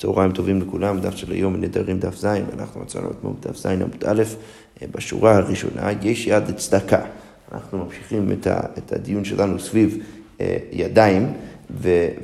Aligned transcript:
צהריים 0.00 0.32
טובים 0.32 0.62
לכולם, 0.62 1.00
דף 1.00 1.16
של 1.16 1.32
היום 1.32 1.56
נדרים 1.56 1.98
דף 1.98 2.16
ז', 2.16 2.24
ואנחנו 2.24 2.80
מצאנו 2.80 3.10
את 3.10 3.24
מהות 3.24 3.46
דף 3.46 3.56
ז' 3.56 3.66
עמוד 3.66 4.04
א', 4.06 4.22
אה, 4.82 4.86
בשורה 4.94 5.36
הראשונה, 5.36 5.90
יש 6.02 6.26
יד 6.26 6.48
לצדקה. 6.48 7.00
אנחנו 7.52 7.78
ממשיכים 7.78 8.32
את 8.78 8.92
הדיון 8.92 9.24
שלנו 9.24 9.58
סביב 9.58 9.98
אה, 10.40 10.56
ידיים. 10.72 11.32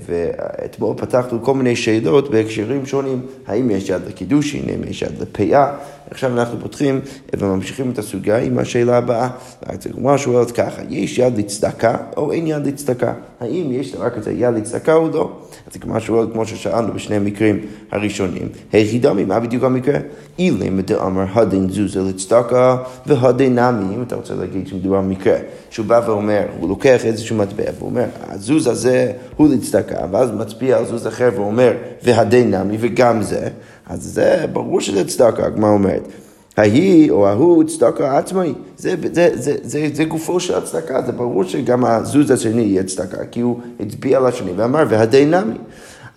ואתמול 0.07 0.97
פתחנו 0.97 1.43
כל 1.43 1.54
מיני 1.54 1.77
שאלות 1.77 2.31
בהקשרים 2.31 2.87
שונים, 2.87 3.26
האם 3.47 3.71
יש 3.71 3.88
יד 3.88 4.03
לקידושין, 4.08 4.69
האם 4.69 4.85
יש 4.85 5.03
יד 5.03 5.21
לפאה, 5.21 5.74
עכשיו 6.11 6.38
אנחנו 6.38 6.61
פותחים 6.61 7.01
וממשיכים 7.37 7.90
את 7.90 7.99
הסוגיה 7.99 8.38
עם 8.38 8.58
השאלה 8.58 8.97
הבאה. 8.97 9.29
הגמרא 9.63 10.17
שואלת 10.17 10.51
ככה, 10.51 10.83
יש 10.90 11.19
יד 11.19 11.38
לצדקה 11.38 11.97
או 12.17 12.33
אין 12.33 12.47
יד 12.47 12.67
לצדקה? 12.67 13.15
האם 13.41 13.73
יש 13.73 13.95
רק 13.99 14.19
את 14.19 14.27
היד 14.27 14.55
לצדקה 14.55 14.95
או 14.95 15.09
לא? 15.09 15.31
אז 15.67 15.77
הגמרא 15.77 16.01
שואלת 16.01 16.33
כמו 16.33 16.47
ששאלנו 16.47 16.93
בשני 16.95 17.16
המקרים 17.16 17.61
הראשונים, 17.91 18.48
היחידמי, 18.73 19.25
מה 19.25 19.41
בדיוק 19.41 19.65
המקרה? 19.65 19.99
אילם 20.39 20.81
דאמר 20.81 21.25
הדין 21.35 21.71
זוזה 21.71 22.03
לצדקה 22.03 22.77
והדין 23.07 23.59
נמי, 23.59 23.95
אם 23.95 24.03
אתה 24.03 24.17
רוצה 24.17 24.35
להגיד 24.35 24.69
שמדובר 24.69 25.01
במקרה, 25.01 25.37
שהוא 25.71 25.87
בא 25.87 26.01
ואומר, 26.07 26.43
הוא 26.61 26.69
לוקח 26.69 27.05
איזשהו 27.05 27.37
מטבע 27.37 27.71
ואומר, 27.79 28.07
הזוז 28.29 28.67
הזה 28.67 29.13
הוא 29.37 29.49
לצדקה, 29.49 29.99
ואז 30.11 30.30
מצביע 30.30 30.79
על 30.79 30.87
זוז 30.87 31.07
אחר 31.07 31.30
ואומר, 31.37 31.73
והדין 32.03 32.55
נמי 32.55 32.77
וגם 32.80 33.23
זה, 33.23 33.49
אז 33.87 34.03
זה 34.03 34.45
ברור 34.53 34.80
שזה 34.80 35.09
צדקה, 35.09 35.47
הגמרא 35.47 35.71
אומרת. 35.71 36.09
ההיא 36.56 37.10
או 37.10 37.28
ההוא 37.28 37.65
צדקה 37.65 38.19
עצמאי, 38.19 38.55
זה, 38.77 38.95
זה, 39.12 39.30
זה, 39.34 39.56
זה, 39.62 39.88
זה 39.92 40.05
גופו 40.05 40.41
של 40.41 40.55
הצדקה, 40.55 41.02
זה 41.06 41.12
ברור 41.12 41.45
שגם 41.45 41.84
הזוז 41.84 42.30
השני 42.30 42.62
יהיה 42.62 42.84
צדקה, 42.84 43.24
כי 43.24 43.41
הוא 43.41 43.60
הצביע 43.80 44.19
על 44.19 44.27
השני 44.27 44.51
ואמר 44.56 44.84
והדי 44.88 45.27
נמי. 45.27 45.56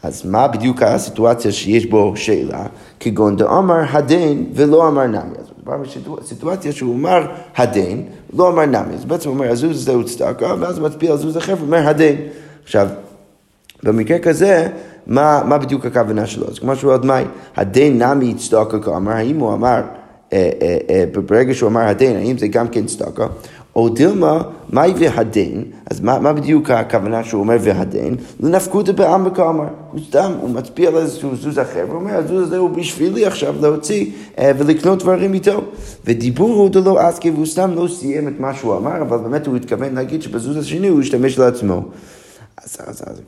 אז 0.03 0.25
מה 0.25 0.47
בדיוק 0.47 0.81
הסיטואציה 0.81 1.51
שיש 1.51 1.85
בו 1.85 2.13
שאלה? 2.15 2.65
כגון 2.99 3.35
דאמר 3.35 3.81
הדין 3.91 4.49
ולא 4.53 4.87
אמר 4.87 5.07
נמי. 5.07 5.37
אז 5.39 5.45
מדובר 5.57 5.77
בסיטואציה 6.17 6.71
שהוא 6.71 6.95
אמר 6.95 7.25
הדין, 7.57 8.03
לא 8.33 8.49
אמר 8.49 8.65
נמי. 8.65 8.93
אז 8.95 9.05
בעצם 9.05 9.29
הוא 9.29 9.37
אומר 9.37 9.51
הזוז 9.51 9.77
הזה 9.77 9.91
הוא 9.91 10.03
צדקה, 10.03 10.55
ואז 10.59 10.77
הוא 10.77 10.87
מצביע 10.87 11.11
על 11.11 11.17
זוז 11.17 11.37
אחר 11.37 11.55
ואומר 11.59 11.87
הדין. 11.87 12.15
עכשיו, 12.63 12.87
במקרה 13.83 14.19
כזה, 14.19 14.67
מה, 15.07 15.41
מה 15.45 15.57
בדיוק 15.57 15.85
הכוונה 15.85 16.25
שלו? 16.25 16.47
אז 16.47 16.59
כמו 16.59 16.75
שהוא 16.75 16.93
עוד 16.93 17.05
מאי, 17.05 17.23
הדין 17.55 18.01
נמי 18.03 18.33
צדקה 18.33 18.79
כאמר, 18.79 19.11
האם 19.11 19.39
הוא 19.39 19.53
אמר, 19.53 19.81
ברגע 21.27 21.53
שהוא 21.53 21.69
אמר 21.69 21.81
הדין, 21.81 22.15
האם 22.15 22.37
זה 22.37 22.47
גם 22.47 22.67
כן 22.67 22.85
צדקה? 22.85 23.27
או 23.75 23.89
דילמה, 23.89 24.41
מהי 24.69 24.93
והדין, 24.97 25.63
אז 25.91 25.99
מה, 25.99 26.19
מה 26.19 26.33
בדיוק 26.33 26.69
הכוונה 26.69 27.23
שהוא 27.23 27.41
אומר 27.41 27.57
והדין? 27.61 28.15
לנפקותא 28.39 28.91
בעם 28.91 29.27
וכאמר. 29.27 29.67
הוא 29.91 29.99
סתם, 30.07 30.31
הוא 30.41 30.49
מצביע 30.49 30.89
על 30.89 30.97
איזשהו 30.97 31.35
זוז 31.35 31.59
אחר, 31.59 31.85
והוא 31.87 31.99
אומר, 31.99 32.15
הזוז 32.15 32.43
הזה 32.43 32.57
הוא 32.57 32.69
בשבילי 32.69 33.25
עכשיו 33.25 33.55
להוציא 33.61 34.05
ולקנות 34.37 34.99
דברים 34.99 35.33
איתו. 35.33 35.61
ודיבור 36.05 36.49
הוא 36.49 36.69
דלא 36.69 36.99
עסקי, 36.99 37.31
והוא 37.31 37.45
סתם 37.45 37.71
לא 37.75 37.87
סיים 37.87 38.27
את 38.27 38.39
מה 38.39 38.53
שהוא 38.53 38.77
אמר, 38.77 39.01
אבל 39.01 39.17
באמת 39.17 39.47
הוא 39.47 39.55
התכוון 39.55 39.95
להגיד 39.95 40.21
שבזוז 40.21 40.57
השני 40.57 40.87
הוא 40.87 41.01
ישתמש 41.01 41.39
לעצמו. 41.39 41.83
אז, 42.63 42.77
אז, 42.87 43.03
אז 43.07 43.21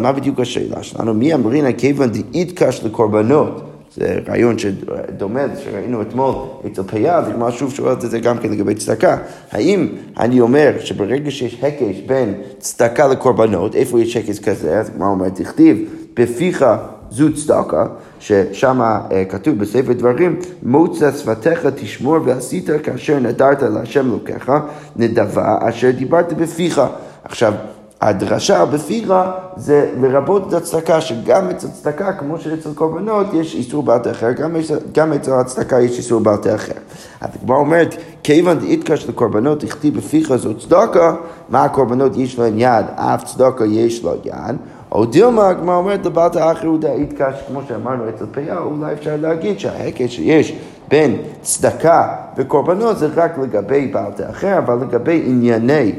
מה 0.00 0.12
בדיוק 0.12 0.40
השאלה 0.40 0.82
שלנו? 0.82 1.14
מי 1.14 1.34
אמרינא 1.34 1.72
כיוון 1.72 2.10
דאיתקש 2.10 2.80
לקורבנות? 2.84 3.77
זה 3.98 4.18
רעיון 4.28 4.58
שדומה 4.58 5.40
שראינו 5.64 6.02
אתמול 6.02 6.34
אצל 6.66 6.82
פיה, 6.82 7.22
והגמרא 7.26 7.50
שוב 7.50 7.74
שואלת 7.74 8.04
את 8.04 8.10
זה 8.10 8.18
גם 8.20 8.38
כן 8.38 8.50
לגבי 8.50 8.74
צדקה. 8.74 9.16
האם 9.50 9.88
אני 10.18 10.40
אומר 10.40 10.72
שברגע 10.80 11.30
שיש 11.30 11.64
הקש 11.64 12.00
בין 12.06 12.34
צדקה 12.58 13.08
לקורבנות, 13.08 13.74
איפה 13.74 14.00
יש 14.00 14.16
הקש 14.16 14.38
כזה? 14.38 14.78
אז 14.78 14.88
הגמרא 14.88 15.08
אומרת, 15.08 15.34
תכתיב 15.34 15.78
בפיך 16.16 16.64
זו 17.10 17.34
צדקה, 17.34 17.86
ששם 18.20 18.80
uh, 18.80 19.12
כתוב 19.28 19.58
בספר 19.58 19.92
דברים, 19.92 20.36
מוצא 20.62 21.12
שפתיך 21.12 21.66
תשמור 21.66 22.16
ועשית 22.24 22.70
כאשר 22.82 23.18
נדרת 23.18 23.62
להשם 23.62 24.06
אלוקיך, 24.06 24.52
נדבה 24.96 25.58
אשר 25.60 25.90
דיברת 25.90 26.32
בפיך. 26.32 26.80
עכשיו, 27.24 27.52
הדרשה 28.00 28.64
בפירה 28.64 29.32
זה 29.56 29.90
לרבות 30.00 30.48
את 30.48 30.52
הצדקה, 30.52 31.00
שגם 31.00 31.50
אצל 31.50 31.68
צדקה, 31.68 32.12
כמו 32.12 32.38
שאצל 32.38 32.74
קורבנות, 32.74 33.26
יש 33.34 33.54
איסור 33.54 33.82
בעל 33.82 34.00
אחר, 34.10 34.32
גם, 34.32 34.56
גם 34.92 35.12
אצל 35.12 35.32
הצדקה 35.32 35.80
יש 35.80 35.98
איסור 35.98 36.20
בעל 36.20 36.38
אחר. 36.54 36.72
אז 37.20 37.30
הגמרא 37.42 37.56
אומרת, 37.56 37.94
כיוון 38.22 38.58
דאיתקש 38.58 39.08
לקורבנות, 39.08 39.64
הכתיב 39.64 39.96
בפיך 39.96 40.36
זו 40.36 40.54
צדקה, 40.58 41.14
מה 41.48 41.64
הקורבנות 41.64 42.16
יש 42.16 42.38
להם 42.38 42.54
יד, 42.58 42.86
אף 42.94 43.24
צדקה 43.24 43.64
יש 43.64 44.04
לו 44.04 44.14
יד. 44.24 44.56
או 44.92 45.04
דילמה, 45.04 45.48
הגמרא 45.48 45.76
אומרת 45.76 46.06
לבעלת 46.06 46.36
האחר 46.36 46.66
הוא 46.66 46.78
דאיתקש, 46.78 47.34
כמו 47.48 47.60
שאמרנו 47.68 48.08
אצל 48.08 48.24
פיה, 48.32 48.58
אולי 48.58 48.92
אפשר 48.92 49.16
להגיד 49.20 49.60
שההקש 49.60 50.16
שיש 50.16 50.58
בין 50.88 51.16
צדקה 51.42 52.14
וקורבנות 52.36 52.98
זה 52.98 53.08
רק 53.14 53.38
לגבי 53.38 53.86
בעלת 53.86 54.20
האחר, 54.20 54.58
אבל 54.58 54.74
לגבי 54.74 55.22
ענייני 55.26 55.92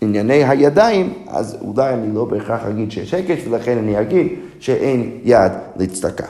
ענייני 0.00 0.44
הידיים, 0.44 1.12
אז 1.28 1.56
אולי 1.60 1.94
אני 1.94 2.14
לא 2.14 2.24
בהכרח 2.24 2.60
אגיד 2.64 2.90
שיש 2.90 3.14
הקש, 3.14 3.38
ולכן 3.50 3.78
אני 3.78 4.00
אגיד 4.00 4.28
שאין 4.60 5.10
יד 5.24 5.52
לצדקה. 5.76 6.26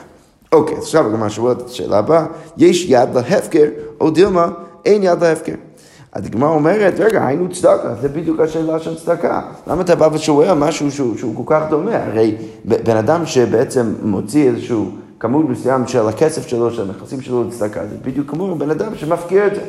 אוקיי, 0.51 0.77
אז 0.77 0.83
עכשיו 0.83 1.07
הגמרא 1.07 1.29
שואלת 1.29 1.61
את 1.61 1.65
השאלה 1.65 1.97
הבאה, 1.97 2.25
יש 2.57 2.85
יד 2.89 3.09
להפקר, 3.15 3.65
או 4.01 4.09
דילמה, 4.09 4.47
אין 4.85 5.03
יד 5.03 5.23
להפקר. 5.23 5.53
אז 6.11 6.25
הגמרא 6.25 6.49
אומרת, 6.49 6.99
רגע, 6.99 7.27
היינו 7.27 7.49
צדקה, 7.49 7.95
זה 8.01 8.09
בדיוק 8.09 8.39
השאלה 8.39 8.79
של 8.79 8.95
צדקה. 8.95 9.41
למה 9.67 9.81
אתה 9.81 9.95
בא 9.95 10.09
ושואל 10.13 10.53
משהו 10.53 10.91
שהוא, 10.91 11.17
שהוא 11.17 11.45
כל 11.45 11.55
כך 11.55 11.69
דומה? 11.69 12.03
הרי 12.03 12.35
בן 12.65 12.97
אדם 12.97 13.25
שבעצם 13.25 13.93
מוציא 14.03 14.49
איזשהו 14.49 14.91
כמות 15.19 15.49
מסוים 15.49 15.87
של 15.87 16.07
הכסף 16.07 16.47
שלו, 16.47 16.71
של 16.71 16.81
הנכסים 16.81 17.21
שלו 17.21 17.43
לצדקה, 17.43 17.81
זה 17.87 17.95
בדיוק 18.01 18.29
כמו 18.29 18.55
בן 18.55 18.69
אדם 18.69 18.95
שמפקיר 18.95 19.47
את 19.47 19.55
זה. 19.55 19.61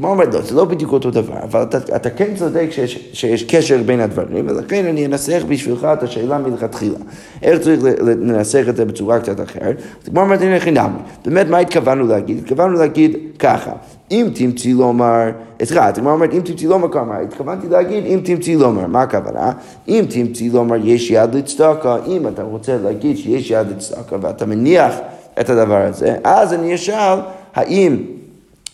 הגמרא 0.00 0.12
אומרת, 0.12 0.34
לא, 0.34 0.40
זה 0.40 0.54
לא 0.54 0.64
בדיוק 0.64 0.92
אותו 0.92 1.10
דבר, 1.10 1.34
אבל 1.42 1.62
אתה, 1.62 1.78
אתה 1.96 2.10
כן 2.10 2.34
צודק 2.36 2.66
שיש, 2.70 3.08
שיש 3.12 3.44
קשר 3.44 3.78
בין 3.86 4.00
הדברים, 4.00 4.46
ולכן 4.48 4.86
אני 4.86 5.06
אנסח 5.06 5.42
בשבילך 5.48 5.84
את 5.84 6.02
השאלה 6.02 6.38
מלכתחילה. 6.38 6.98
איך 7.42 7.60
צריך 7.60 7.80
לנסח 8.02 8.64
את 8.68 8.76
זה 8.76 8.84
בצורה 8.84 9.20
קצת 9.20 9.40
אחרת? 9.40 9.76
אז 10.02 10.08
הגמרא 10.08 10.24
אומרת, 10.24 10.40
הנה 10.40 10.60
חינמי. 10.60 10.98
באמת, 11.24 11.46
מה 11.48 11.58
התכוונו 11.58 12.06
להגיד? 12.06 12.38
התכוונו 12.38 12.78
להגיד 12.78 13.16
ככה, 13.38 13.72
אם 14.10 14.28
תמצאי 14.34 14.72
לומר, 14.72 15.30
סליחה, 15.64 15.86
הגמרא 15.86 16.12
אומרת, 16.12 16.34
אם 16.34 16.40
תמצאי 16.44 16.66
לומר 16.66 16.92
כמה, 16.92 17.18
התכוונתי 17.18 17.68
להגיד, 17.68 18.04
אם 18.06 18.20
תמצאי 18.24 18.56
לומר, 18.56 18.86
מה 18.86 19.02
הכוונה? 19.02 19.52
אם 19.88 20.04
תמצאי 20.10 20.50
לומר, 20.50 20.76
יש 20.84 21.10
יד 21.10 21.34
לצדקה, 21.34 21.96
אם 22.06 22.28
אתה 22.28 22.42
רוצה 22.42 22.76
להגיד 22.84 23.16
שיש 23.16 23.50
יד 23.50 23.66
לצדקה 23.76 24.16
ואתה 24.20 24.46
מניח 24.46 24.94
את 25.40 25.50
הדבר 25.50 25.82
הזה, 25.82 26.16
אז 26.24 26.52
אני 26.52 26.74
אשאל, 26.74 27.18
האם... 27.54 28.19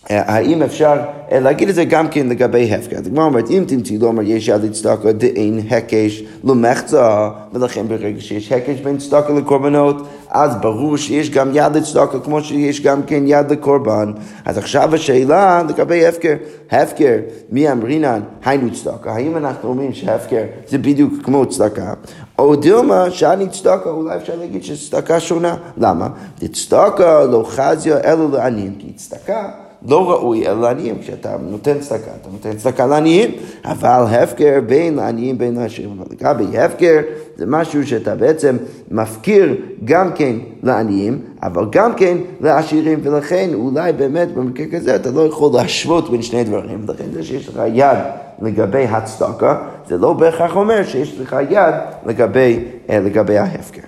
האם 0.09 0.63
אפשר 0.63 0.97
אה, 1.31 1.39
להגיד 1.39 1.69
את 1.69 1.75
זה 1.75 1.85
גם 1.85 2.07
כן 2.07 2.27
לגבי 2.27 2.73
הפקר? 2.73 2.97
הגמרא 2.97 3.25
אומרת, 3.25 3.49
אם 3.49 3.63
תמצאי 3.67 3.97
לומר 3.97 4.21
יש 4.23 4.47
יד 4.47 4.63
לצדקה 4.63 5.11
דאין 5.11 5.59
הקש 5.69 6.23
למחצה, 6.43 7.29
ולכן 7.53 7.87
ברגע 7.87 8.21
שיש 8.21 8.51
הקש 8.51 8.79
בין 8.79 8.97
צדקה 8.97 9.33
לקורבנות, 9.33 10.07
אז 10.29 10.55
ברור 10.61 10.97
שיש 10.97 11.29
גם 11.29 11.49
יד 11.53 11.77
לצדקה 11.77 12.19
כמו 12.19 12.41
שיש 12.41 12.81
גם 12.81 13.03
כן 13.03 13.23
יד 13.25 13.51
לקורבן. 13.51 14.11
אז 14.45 14.57
עכשיו 14.57 14.95
השאלה 14.95 15.63
לגבי 15.69 16.07
הפקר, 16.07 16.33
הפקר, 16.71 17.17
מי 17.49 17.71
אמרינן, 17.71 18.19
היינו 18.45 18.73
צדקה, 18.73 19.11
האם 19.11 19.37
אנחנו 19.37 19.69
אומרים 19.69 19.93
שהפקר 19.93 20.43
זה 20.67 20.77
בדיוק 20.77 21.13
כמו 21.23 21.45
צדקה? 21.45 21.93
או 22.39 22.55
דילמה 22.55 23.11
שאני 23.11 23.49
צדקה, 23.49 23.89
אולי 23.89 24.15
אפשר 24.17 24.33
להגיד 24.39 24.63
שצדקה 24.63 25.19
שונה. 25.19 25.55
למה? 25.77 26.07
צדקה 26.53 27.23
לא 27.23 27.43
חזיה 27.47 27.97
אלא 28.03 28.29
לעניים, 28.31 28.75
כי 28.79 28.93
צדקה 28.93 29.66
לא 29.87 30.11
ראוי 30.11 30.47
אלא 30.47 30.61
לעניים. 30.61 30.99
כשאתה 31.01 31.35
נותן 31.49 31.79
צדקה, 31.79 32.11
אתה 32.21 32.29
נותן 32.31 32.57
צדקה 32.57 32.85
לעניים, 32.85 33.31
אבל 33.65 34.03
הפקר 34.09 34.59
בין 34.67 34.95
לעניים 34.95 35.37
בין 35.37 35.55
לעשירים. 35.55 36.01
לגבי 36.11 36.57
הפקר 36.57 36.99
זה 37.37 37.45
משהו 37.47 37.87
שאתה 37.87 38.15
בעצם 38.15 38.57
מפקיר 38.91 39.55
גם 39.85 40.11
כן 40.15 40.35
לעניים, 40.63 41.19
אבל 41.43 41.65
גם 41.71 41.93
כן 41.95 42.17
לעשירים, 42.41 42.99
ולכן 43.03 43.49
אולי 43.53 43.93
באמת 43.93 44.33
במקרה 44.33 44.65
כזה 44.71 44.95
אתה 44.95 45.11
לא 45.11 45.21
יכול 45.21 45.53
להשוות 45.53 46.09
בין 46.09 46.21
שני 46.21 46.43
דברים, 46.43 46.83
ולכן 46.87 47.05
זה 47.13 47.23
שיש 47.23 47.49
לך 47.49 47.61
יד 47.73 47.97
לגבי 48.41 48.83
הצדקה, 48.83 49.55
זה 49.87 49.97
לא 49.97 50.13
בהכרח 50.13 50.55
אומר 50.55 50.83
שיש 50.83 51.19
לך 51.19 51.35
יד 51.49 51.75
לגבי, 52.05 52.59
אה, 52.89 52.99
לגבי 52.99 53.37
ההפקר. 53.37 53.81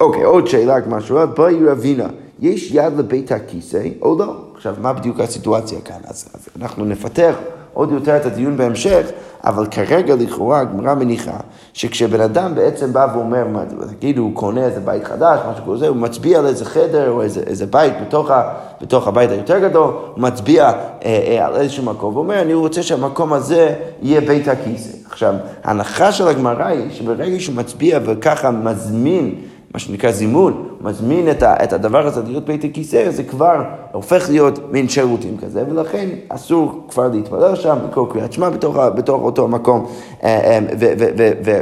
אוקיי, 0.00 0.22
עוד 0.22 0.46
שאלה 0.46 0.76
שואלת, 1.00 1.28
בואי 1.36 1.64
רבינה, 1.64 2.06
יש 2.40 2.70
יד 2.74 2.92
לבית 2.98 3.32
הכיסא 3.32 3.82
או 4.02 4.18
לא? 4.18 4.51
עכשיו, 4.62 4.74
מה 4.80 4.92
בדיוק 4.92 5.20
הסיטואציה 5.20 5.80
כאן? 5.80 5.96
אז, 6.08 6.28
אז 6.34 6.48
אנחנו 6.60 6.84
נפתח 6.84 7.34
עוד 7.74 7.92
יותר 7.92 8.16
את 8.16 8.26
הדיון 8.26 8.56
בהמשך, 8.56 9.06
אבל 9.44 9.66
כרגע 9.66 10.14
לכאורה 10.14 10.60
הגמרא 10.60 10.94
מניחה 10.94 11.36
שכשבן 11.72 12.20
אדם 12.20 12.54
בעצם 12.54 12.92
בא 12.92 13.06
ואומר, 13.14 13.44
נגיד 13.90 14.18
הוא 14.18 14.34
קונה 14.34 14.64
איזה 14.64 14.80
בית 14.80 15.04
חדש, 15.04 15.40
משהו 15.50 15.74
כזה, 15.74 15.88
הוא 15.88 15.96
מצביע 15.96 16.38
על 16.38 16.46
איזה 16.46 16.64
חדר 16.64 17.10
או 17.10 17.22
איזה, 17.22 17.40
איזה 17.46 17.66
בית 17.66 17.92
בתוך, 18.00 18.30
ה, 18.30 18.54
בתוך 18.80 19.08
הבית 19.08 19.30
היותר 19.30 19.58
גדול, 19.58 19.94
הוא 20.14 20.22
מצביע 20.22 20.64
אה, 20.64 20.74
אה, 21.04 21.46
על 21.46 21.56
איזשהו 21.56 21.84
מקום 21.84 22.16
ואומר, 22.16 22.42
אני 22.42 22.54
רוצה 22.54 22.82
שהמקום 22.82 23.32
הזה 23.32 23.74
יהיה 24.02 24.20
בית 24.20 24.48
הכיסא. 24.48 24.96
עכשיו, 25.10 25.34
ההנחה 25.64 26.12
של 26.12 26.28
הגמרא 26.28 26.66
היא 26.66 26.90
שברגע 26.90 27.40
שהוא 27.40 27.56
מצביע 27.56 27.98
וככה 28.04 28.50
מזמין 28.50 29.34
מה 29.74 29.78
שנקרא 29.78 30.10
זימון, 30.10 30.68
מזמין 30.80 31.30
את, 31.30 31.42
ה, 31.42 31.64
את 31.64 31.72
הדבר 31.72 32.06
הזה 32.06 32.22
להיות 32.26 32.44
בית 32.44 32.64
הכיסא, 32.64 33.10
זה 33.10 33.22
כבר 33.22 33.62
הופך 33.92 34.30
להיות 34.30 34.72
מין 34.72 34.88
שירותים 34.88 35.36
כזה, 35.36 35.64
ולכן 35.70 36.08
אסור 36.28 36.86
כבר 36.88 37.08
להתפלל 37.08 37.56
שם, 37.56 37.78
לקרוא 37.88 38.12
קריאת 38.12 38.32
שמע 38.32 38.50
בתוך, 38.50 38.76
בתוך 38.76 39.22
אותו 39.22 39.48
מקום, 39.48 39.86
אה, 40.24 40.58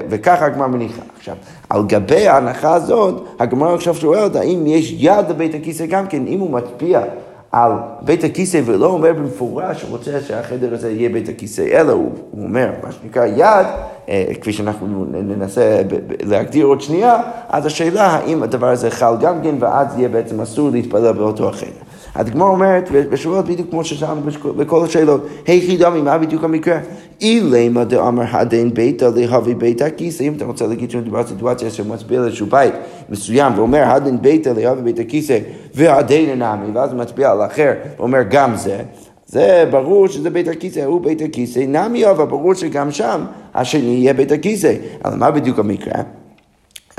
וככה 0.09 0.47
הגמרא 0.47 0.67
מניחה. 0.67 1.03
עכשיו, 1.19 1.35
על 1.69 1.83
גבי 1.87 2.29
ההנחה 2.29 2.75
הזאת, 2.75 3.25
הגמרא 3.39 3.75
עכשיו 3.75 3.95
שואלת 3.95 4.37
האם 4.37 4.67
יש 4.67 4.95
יד 4.99 5.31
לבית 5.31 5.55
הכיסא 5.55 5.87
גם 5.87 6.07
כן, 6.07 6.27
אם 6.27 6.41
הוא 6.41 6.51
מצביע 6.51 7.01
על 7.53 7.73
בית 8.03 8.25
הכיסא 8.25 8.61
ולא 8.65 8.87
אומר 8.87 9.13
במפורש 9.13 9.81
שהוא 9.81 9.91
רוצה 9.91 10.21
שהחדר 10.21 10.75
הזה 10.75 10.91
יהיה 10.91 11.09
בית 11.09 11.29
הכיסא, 11.29 11.63
אלא 11.73 11.93
הוא, 11.93 12.13
הוא 12.31 12.45
אומר, 12.45 12.71
מה 12.83 12.93
שנקרא 12.93 13.27
יד, 13.27 13.67
אה, 14.09 14.25
כפי 14.41 14.53
שאנחנו 14.53 15.07
ננסה 15.11 15.83
להגדיר 16.23 16.67
עוד 16.67 16.81
שנייה, 16.81 17.21
אז 17.49 17.67
השאלה 17.67 18.07
האם 18.07 18.43
הדבר 18.43 18.69
הזה 18.69 18.91
חל 18.91 19.15
גם 19.21 19.43
כן, 19.43 19.55
ואז 19.61 19.99
יהיה 19.99 20.09
בעצם 20.09 20.41
אסור 20.41 20.71
להתפלל 20.71 21.13
באותו 21.13 21.49
החדר. 21.49 21.90
הדגמר 22.15 22.47
אומרת, 22.47 22.89
ושואלת 22.93 23.45
בדיוק 23.45 23.71
כמו 23.71 23.85
ששאלנו 23.85 24.21
בכל 24.57 24.85
השאלות, 24.85 25.27
היכי 25.47 25.77
דמי, 25.77 26.03
מה 26.03 26.19
בדיוק 26.19 26.45
המקרה? 26.45 26.79
אילמה 27.21 27.85
דאמר 27.85 28.25
הדין 28.31 28.75
ביתא 28.75 29.11
להביא 29.17 29.57
בית 29.57 29.83
הכיסא, 29.83 30.23
אם 30.23 30.33
אתה 30.37 30.45
רוצה 30.45 30.67
להגיד 30.67 30.91
שמדובר 30.91 31.19
על 31.19 31.27
סיטואציה 31.27 31.71
שמצביע 31.71 32.21
לאיזשהו 32.21 32.47
בית 32.47 32.75
מסוים 33.09 33.53
ואומר 33.57 33.83
הדין 33.85 34.23
ביתא 34.23 34.49
להביא 34.49 34.83
בית 34.83 34.99
הכיסא 34.99 35.39
והדין 35.75 36.43
נמי, 36.43 36.71
ואז 36.75 36.95
מצביע 36.95 37.31
על 37.31 37.47
אחר 37.47 37.73
ואומר 37.97 38.23
גם 38.31 38.57
זה, 38.57 38.79
זה 39.27 39.65
ברור 39.71 40.09
שזה 40.09 40.31
בית 40.31 40.49
הכיסא, 40.49 40.81
הוא 40.81 41.01
בית 41.01 41.23
הכיסא, 41.23 41.59
נמי 41.69 42.07
אבל 42.11 42.25
ברור 42.25 42.55
שגם 42.55 42.91
שם 42.91 43.21
השני 43.55 43.91
יהיה 43.91 44.15
בית 44.15 44.33
הכיסא. 44.33 44.75
אבל 45.05 45.17
מה 45.17 45.31
בדיוק 45.31 45.59
המקרה? 45.59 46.03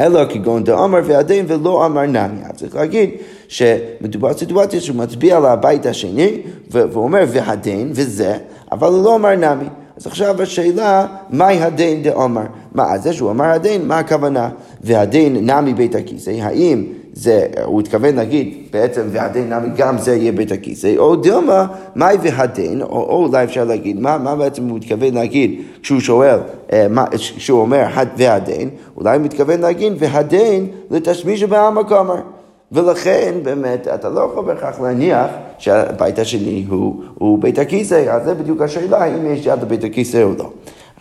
אלא 0.02 0.26
כגון 0.30 0.64
דאמר 0.64 1.00
והדין 1.04 1.46
ולא 1.48 1.86
אמר 1.86 2.06
נמי. 2.06 2.42
אז 2.44 2.56
צריך 2.56 2.76
להגיד 2.76 3.10
שמדובר 3.48 4.28
על 4.28 4.34
סיטואציה 4.34 4.82
שהוא 4.82 4.96
מצביע 4.96 5.38
על 5.38 5.46
הבית 5.46 5.86
השני 5.86 6.42
ואומר 6.72 7.24
והדין 7.28 7.90
וזה, 7.94 8.38
אבל 8.72 8.88
הוא 8.88 9.04
לא 9.04 9.16
אמר 9.16 9.36
נמי. 9.36 9.66
אז 9.98 10.08
עכשיו 10.08 10.42
השאלה, 10.42 11.06
מהי 11.30 11.62
הדין 11.62 12.04
דאמר? 12.04 12.46
מה, 12.72 12.98
זה 12.98 13.14
שהוא 13.14 13.32
אמר 13.32 13.46
הדין, 13.46 13.88
מה 13.88 14.00
הכוונה? 14.00 14.50
והדין 14.82 15.50
נמי 15.50 15.74
בית 15.74 15.96
הכיסא, 15.96 16.30
האם 16.42 16.86
זה, 17.22 17.48
הוא 17.66 17.80
התכוון 17.80 18.16
להגיד 18.16 18.54
בעצם 18.72 19.02
והדין 19.12 19.54
נמי 19.54 19.70
גם 19.78 19.98
זה 19.98 20.16
יהיה 20.16 20.32
בית 20.32 20.52
הכיסא, 20.52 20.94
או 20.98 21.16
דילמה, 21.16 21.68
מהי 21.96 22.18
והדין, 22.22 22.82
או, 22.82 22.88
או 22.88 23.26
אולי 23.26 23.44
אפשר 23.44 23.64
להגיד, 23.64 24.00
מה, 24.00 24.18
מה 24.18 24.36
בעצם 24.36 24.68
הוא 24.68 24.78
מתכוון 24.78 25.14
להגיד 25.14 25.62
כשהוא 25.82 26.00
שואל, 26.00 26.40
אה, 26.74 26.88
מה, 26.90 27.06
כשהוא 27.16 27.62
אומר 27.62 27.86
והדין, 28.18 28.70
אולי 28.98 29.18
הוא 29.18 29.26
מתכוון 29.26 29.60
להגיד 29.60 29.94
והדין 30.00 30.68
לתשמיש 30.92 31.44
בהמקומר. 31.44 32.22
ולכן 32.72 33.34
באמת 33.44 33.88
אתה 33.88 34.10
לא 34.10 34.30
יכול 34.32 34.46
בהכרח 34.46 34.80
להניח 34.80 35.28
שהבית 35.58 36.20
השני 36.20 36.66
הוא, 36.70 37.04
הוא 37.18 37.40
בית 37.40 37.60
הכיסא, 37.60 38.06
אז 38.10 38.24
זה 38.24 38.34
בדיוק 38.34 38.62
השאלה 38.62 39.04
האם 39.04 39.26
יש 39.26 39.46
יד 39.46 39.62
לבית 39.62 39.84
הכיסא 39.84 40.24
או 40.24 40.32
לא. 40.38 40.50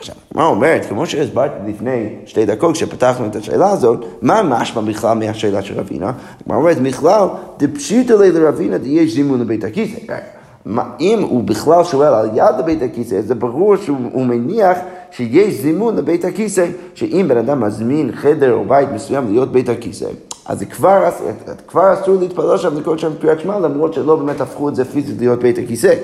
עכשיו, 0.00 0.14
מה 0.34 0.44
אומרת, 0.44 0.84
כמו 0.84 1.06
שהסברתי 1.06 1.54
לפני 1.66 2.08
שתי 2.26 2.46
דקות 2.46 2.74
כשפתחנו 2.74 3.26
את 3.26 3.36
השאלה 3.36 3.70
הזאת, 3.70 4.04
מה 4.22 4.42
משמע 4.42 4.82
בכלל 4.82 5.18
מהשאלה 5.18 5.62
של 5.62 5.80
רבינה? 5.80 6.12
מה 6.46 6.54
אומרת, 6.54 6.80
בכלל, 6.80 7.28
דפשיטא 7.58 8.12
לי 8.12 8.32
לרבינה 8.32 8.78
דיש 8.78 9.14
זימון 9.14 9.40
לבית 9.40 9.64
הכיסא. 9.64 9.96
אם 11.00 11.22
הוא 11.22 11.44
בכלל 11.44 11.84
שואל 11.84 12.14
על 12.14 12.30
יד 12.34 12.54
לבית 12.58 12.82
הכיסא, 12.82 13.20
זה 13.20 13.34
ברור 13.34 13.76
שהוא 13.76 14.26
מניח 14.26 14.78
שיש 15.10 15.54
זימון 15.54 15.96
לבית 15.96 16.24
הכיסא, 16.24 16.66
שאם 16.94 17.26
בן 17.28 17.38
אדם 17.38 17.60
מזמין 17.60 18.12
חדר 18.12 18.52
או 18.52 18.64
בית 18.64 18.88
מסוים 18.94 19.32
להיות 19.32 19.52
בית 19.52 19.68
הכיסא, 19.68 20.06
אז 20.46 20.62
כבר, 20.70 21.08
כבר 21.66 21.94
אסור 21.94 22.16
להתפלל 22.20 22.58
שם, 22.58 22.78
לקרוא 22.78 22.96
שם 22.96 23.10
קריאת 23.20 23.40
שמע, 23.40 23.58
למרות 23.58 23.94
שלא 23.94 24.16
באמת 24.16 24.40
הפכו 24.40 24.68
את 24.68 24.76
זה 24.76 24.84
פיזית 24.84 25.16
להיות 25.18 25.40
בית 25.40 25.58
הכיסא. 25.58 25.94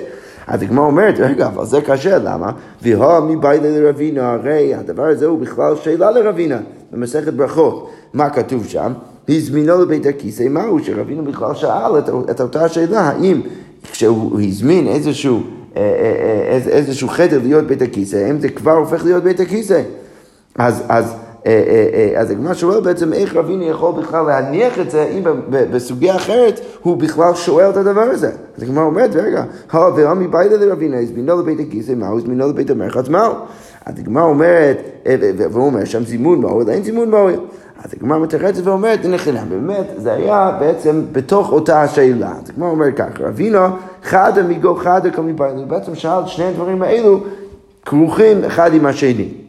אז 0.47 0.61
הגמרא 0.61 0.85
אומרת, 0.85 1.19
רגע, 1.19 1.47
אבל 1.47 1.65
זה 1.65 1.81
קשה, 1.81 2.17
למה? 2.17 2.51
והא 2.81 3.21
מביילה 3.21 3.79
לרבינה, 3.79 4.31
הרי 4.31 4.75
הדבר 4.75 5.03
הזה 5.03 5.25
הוא 5.25 5.39
בכלל 5.39 5.75
שאלה 5.75 6.11
לרבינה, 6.11 6.59
במסכת 6.91 7.33
ברכות. 7.33 7.89
מה 8.13 8.29
כתוב 8.29 8.65
שם? 8.67 8.93
הזמינו 9.29 9.81
לבית 9.81 10.05
הכיסא, 10.05 10.43
מהו? 10.49 10.79
שרבינה 10.83 11.21
בכלל 11.21 11.55
שאל 11.55 11.99
את, 11.99 12.09
את 12.31 12.41
אותה 12.41 12.69
שאלה, 12.69 13.01
האם 13.01 13.41
כשהוא 13.91 14.41
הזמין 14.41 14.87
איזשהו, 14.87 15.41
אה, 15.77 15.81
אה, 15.81 16.59
אה, 16.67 16.77
איזשהו 16.77 17.07
חדר 17.07 17.39
להיות 17.43 17.67
בית 17.67 17.81
הכיסא, 17.81 18.15
האם 18.15 18.39
זה 18.39 18.49
כבר 18.49 18.71
הופך 18.71 19.05
להיות 19.05 19.23
בית 19.23 19.39
הכיסא? 19.39 19.81
אז, 20.57 20.83
אז 20.89 21.15
אז 22.17 22.31
הגמרא 22.31 22.53
שואל 22.53 22.79
בעצם 22.79 23.13
איך 23.13 23.35
רביני 23.35 23.69
יכול 23.69 24.01
בכלל 24.01 24.25
להניח 24.25 24.79
את 24.79 24.91
זה 24.91 25.03
אם 25.03 25.23
בסוגיה 25.49 26.15
אחרת 26.15 26.59
הוא 26.81 26.97
בכלל 26.97 27.35
שואל 27.35 27.69
את 27.69 27.77
הדבר 27.77 28.01
הזה. 28.01 28.31
אז 28.57 28.63
הגמרא 28.63 28.83
אומרת, 28.83 29.15
רגע, 29.15 29.43
ועמי 29.73 30.27
בידה 30.27 30.55
לרבינה, 30.55 30.99
הזמינו 30.99 31.39
לבית 31.39 31.59
הכיסא, 31.67 31.91
מהו? 31.91 32.17
הזמינו 32.17 32.47
לבית 32.49 32.69
המרחץ, 32.69 33.09
מהו? 33.09 33.33
אז 33.85 33.99
הגמרא 33.99 34.23
אומרת, 34.23 34.77
והוא 35.51 35.65
אומר 35.65 35.85
שם 35.85 36.03
זימון 36.03 36.41
מועיל, 36.41 36.69
אין 36.69 36.83
זימון 36.83 37.09
מועיל. 37.09 37.39
אז 37.83 37.93
הגמרא 37.93 38.19
מתרצת 38.19 38.67
ואומרת, 38.67 38.99
חינם, 39.17 39.49
באמת, 39.49 39.85
זה 39.97 40.13
היה 40.13 40.57
בעצם 40.59 41.01
בתוך 41.11 41.51
אותה 41.51 41.81
השאלה. 41.81 42.31
אז 42.43 42.49
הגמרא 42.49 42.69
אומרת 42.69 42.97
ככה, 42.97 43.27
רבינו 43.27 43.59
חדה 44.03 44.43
מגו 44.43 44.75
חדה 44.75 45.09
כמי 45.09 45.33
בידה, 45.33 45.65
בעצם 45.67 45.95
שאל 45.95 46.25
שני 46.25 46.45
הדברים 46.45 46.81
האלו 46.81 47.19
כרוכים 47.85 48.43
אחד 48.43 48.73
עם 48.73 48.85
השני. 48.85 49.46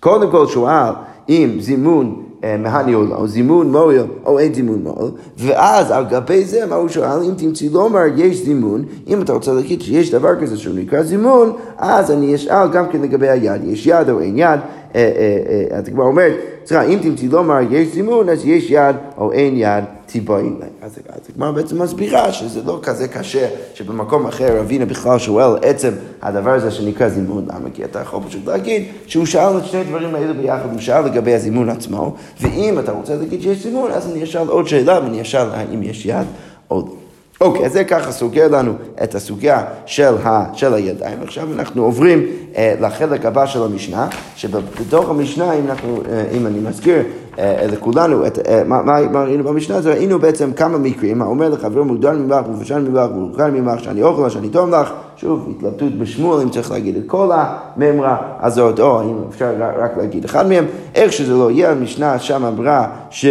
קודם 0.00 0.30
כל 0.30 0.46
שואל 0.46 0.92
אם 1.28 1.56
זימון 1.60 2.22
אה, 2.44 2.56
מהניהול, 2.56 3.12
או 3.12 3.28
זימון 3.28 3.72
מועיל, 3.72 4.02
או 4.26 4.38
אין 4.38 4.54
זימון 4.54 4.82
מועיל, 4.82 5.10
ואז 5.38 5.90
על 5.90 6.04
גבי 6.04 6.44
זה 6.44 6.66
מה 6.66 6.74
הוא 6.74 6.88
שואל, 6.88 7.22
אם 7.28 7.34
תמצאי 7.36 7.68
לומר 7.68 8.00
יש 8.16 8.44
זימון, 8.44 8.84
אם 9.08 9.22
אתה 9.22 9.32
רוצה 9.32 9.52
להגיד 9.52 9.82
שיש 9.82 10.10
דבר 10.10 10.40
כזה 10.40 10.58
שהוא 10.58 10.74
נקרא 10.74 11.02
זימון, 11.02 11.52
אז 11.78 12.10
אני 12.10 12.34
אשאל 12.34 12.68
גם 12.72 12.88
כן 12.88 13.00
לגבי 13.00 13.28
היד, 13.28 13.64
יש 13.64 13.86
יד 13.86 14.10
או 14.10 14.20
אין 14.20 14.38
יד, 14.38 14.46
אה, 14.46 14.60
אה, 14.94 15.78
אתה 15.78 15.90
כבר 15.90 16.04
אומר, 16.04 16.28
סליחה, 16.70 16.84
אם 16.84 16.98
תמצאי 17.02 17.28
לומר 17.28 17.58
יש 17.70 17.88
זימון, 17.88 18.28
אז 18.28 18.46
יש 18.46 18.70
יד 18.70 18.96
או 19.18 19.32
אין 19.32 19.54
יד. 19.56 19.84
ציבורים 20.06 20.56
להם. 20.60 20.70
אז 20.82 20.98
הגמרא 21.34 21.50
בעצם 21.50 21.82
מסבירה 21.82 22.32
שזה 22.32 22.62
לא 22.66 22.78
כזה 22.82 23.08
קשה 23.08 23.48
שבמקום 23.74 24.26
אחר 24.26 24.60
רבינה 24.60 24.84
בכלל 24.84 25.18
שואל 25.18 25.58
עצם 25.62 25.90
הדבר 26.22 26.50
הזה 26.50 26.70
שנקרא 26.70 27.08
זימון. 27.08 27.46
למה? 27.48 27.70
כי 27.74 27.84
אתה 27.84 27.98
יכול 27.98 28.20
פשוט 28.28 28.46
להגיד 28.46 28.84
שהוא 29.06 29.26
שאל 29.26 29.58
את 29.58 29.64
שני 29.64 29.80
הדברים 29.80 30.14
האלה 30.14 30.32
ביחד, 30.32 30.72
הוא 30.72 30.80
שאל 30.80 31.04
לגבי 31.06 31.34
הזימון 31.34 31.68
עצמו, 31.68 32.14
ואם 32.40 32.78
אתה 32.78 32.92
רוצה 32.92 33.16
להגיד 33.16 33.42
שיש 33.42 33.62
זימון, 33.62 33.90
אז 33.90 34.10
אני 34.10 34.24
אשאל 34.24 34.48
עוד 34.48 34.68
שאלה 34.68 35.00
ואני 35.04 35.22
אשאל 35.22 35.48
האם 35.52 35.82
יש 35.82 36.06
יד 36.06 36.26
או 36.70 36.80
לא. 36.80 36.99
אוקיי, 37.40 37.66
אז 37.66 37.72
זה 37.72 37.84
ככה 37.84 38.12
סוגר 38.12 38.48
לנו 38.48 38.72
את 39.02 39.14
הסוגיה 39.14 39.64
של, 39.86 40.14
ה, 40.24 40.44
של 40.54 40.74
הידיים. 40.74 41.18
עכשיו 41.22 41.48
אנחנו 41.52 41.84
עוברים 41.84 42.26
אה, 42.56 42.74
לחלק 42.80 43.26
הבא 43.26 43.46
של 43.46 43.62
המשנה, 43.62 44.08
שבתוך 44.36 45.10
המשנה, 45.10 45.52
אם, 45.52 45.66
אנחנו, 45.68 46.02
אה, 46.10 46.24
אם 46.32 46.46
אני 46.46 46.58
מזכיר 46.58 47.02
אה, 47.38 47.66
לכולנו 47.72 48.26
את, 48.26 48.38
אה, 48.48 48.62
מה, 48.64 48.82
מה 48.82 49.24
ראינו 49.24 49.44
במשנה 49.44 49.76
הזו, 49.76 49.90
ראינו 49.90 50.18
בעצם 50.18 50.52
כמה 50.52 50.78
מקרים, 50.78 51.22
האומר 51.22 51.48
לחברו 51.48 51.84
מוגדל 51.84 52.12
ממך, 52.12 52.36
מפשן 52.50 52.84
ממך, 52.88 53.00
מורכן 53.14 53.50
ממך, 53.50 53.84
שאני 53.84 54.02
אוכל 54.02 54.28
שאני 54.30 54.48
טוב 54.48 54.70
לך, 54.70 54.92
שוב, 55.16 55.48
התלבטות 55.56 55.98
בשמואל, 55.98 56.42
אם 56.42 56.48
צריך 56.48 56.70
להגיד 56.70 56.96
את 56.96 57.02
כל 57.06 57.30
הממרה 57.32 58.16
הזאת, 58.40 58.80
או 58.80 59.02
אם 59.02 59.16
אפשר 59.28 59.54
רק 59.78 59.96
להגיד 59.96 60.24
אחד 60.24 60.48
מהם, 60.48 60.64
איך 60.94 61.12
שזה 61.12 61.32
לא 61.32 61.50
יהיה, 61.50 61.70
המשנה 61.70 62.18
שם 62.18 62.44
אמרה 62.44 62.86
ש... 63.10 63.26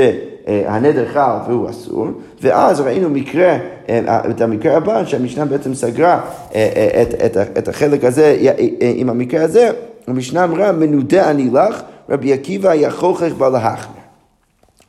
הנדר 0.66 1.06
חל 1.14 1.38
והוא 1.48 1.70
אסור, 1.70 2.08
ואז 2.42 2.82
ראינו 2.82 3.10
מקרה, 3.10 3.58
את 4.06 4.42
המקרה 4.42 4.78
הבא, 4.78 5.06
שהמשנה 5.06 5.46
בעצם 5.46 5.74
סגרה 5.74 6.22
את, 6.52 7.14
את, 7.26 7.38
את 7.58 7.68
החלק 7.68 8.04
הזה 8.04 8.38
עם 8.80 9.10
המקרה 9.10 9.44
הזה, 9.44 9.72
המשנה 10.08 10.44
אמרה, 10.44 10.72
מנודה 10.72 11.30
אני 11.30 11.50
לך, 11.54 11.82
רבי 12.10 12.34
עקיבא 12.34 12.70
היה 12.70 12.92
חוכך 12.92 13.34
בלהחמר. 13.38 13.94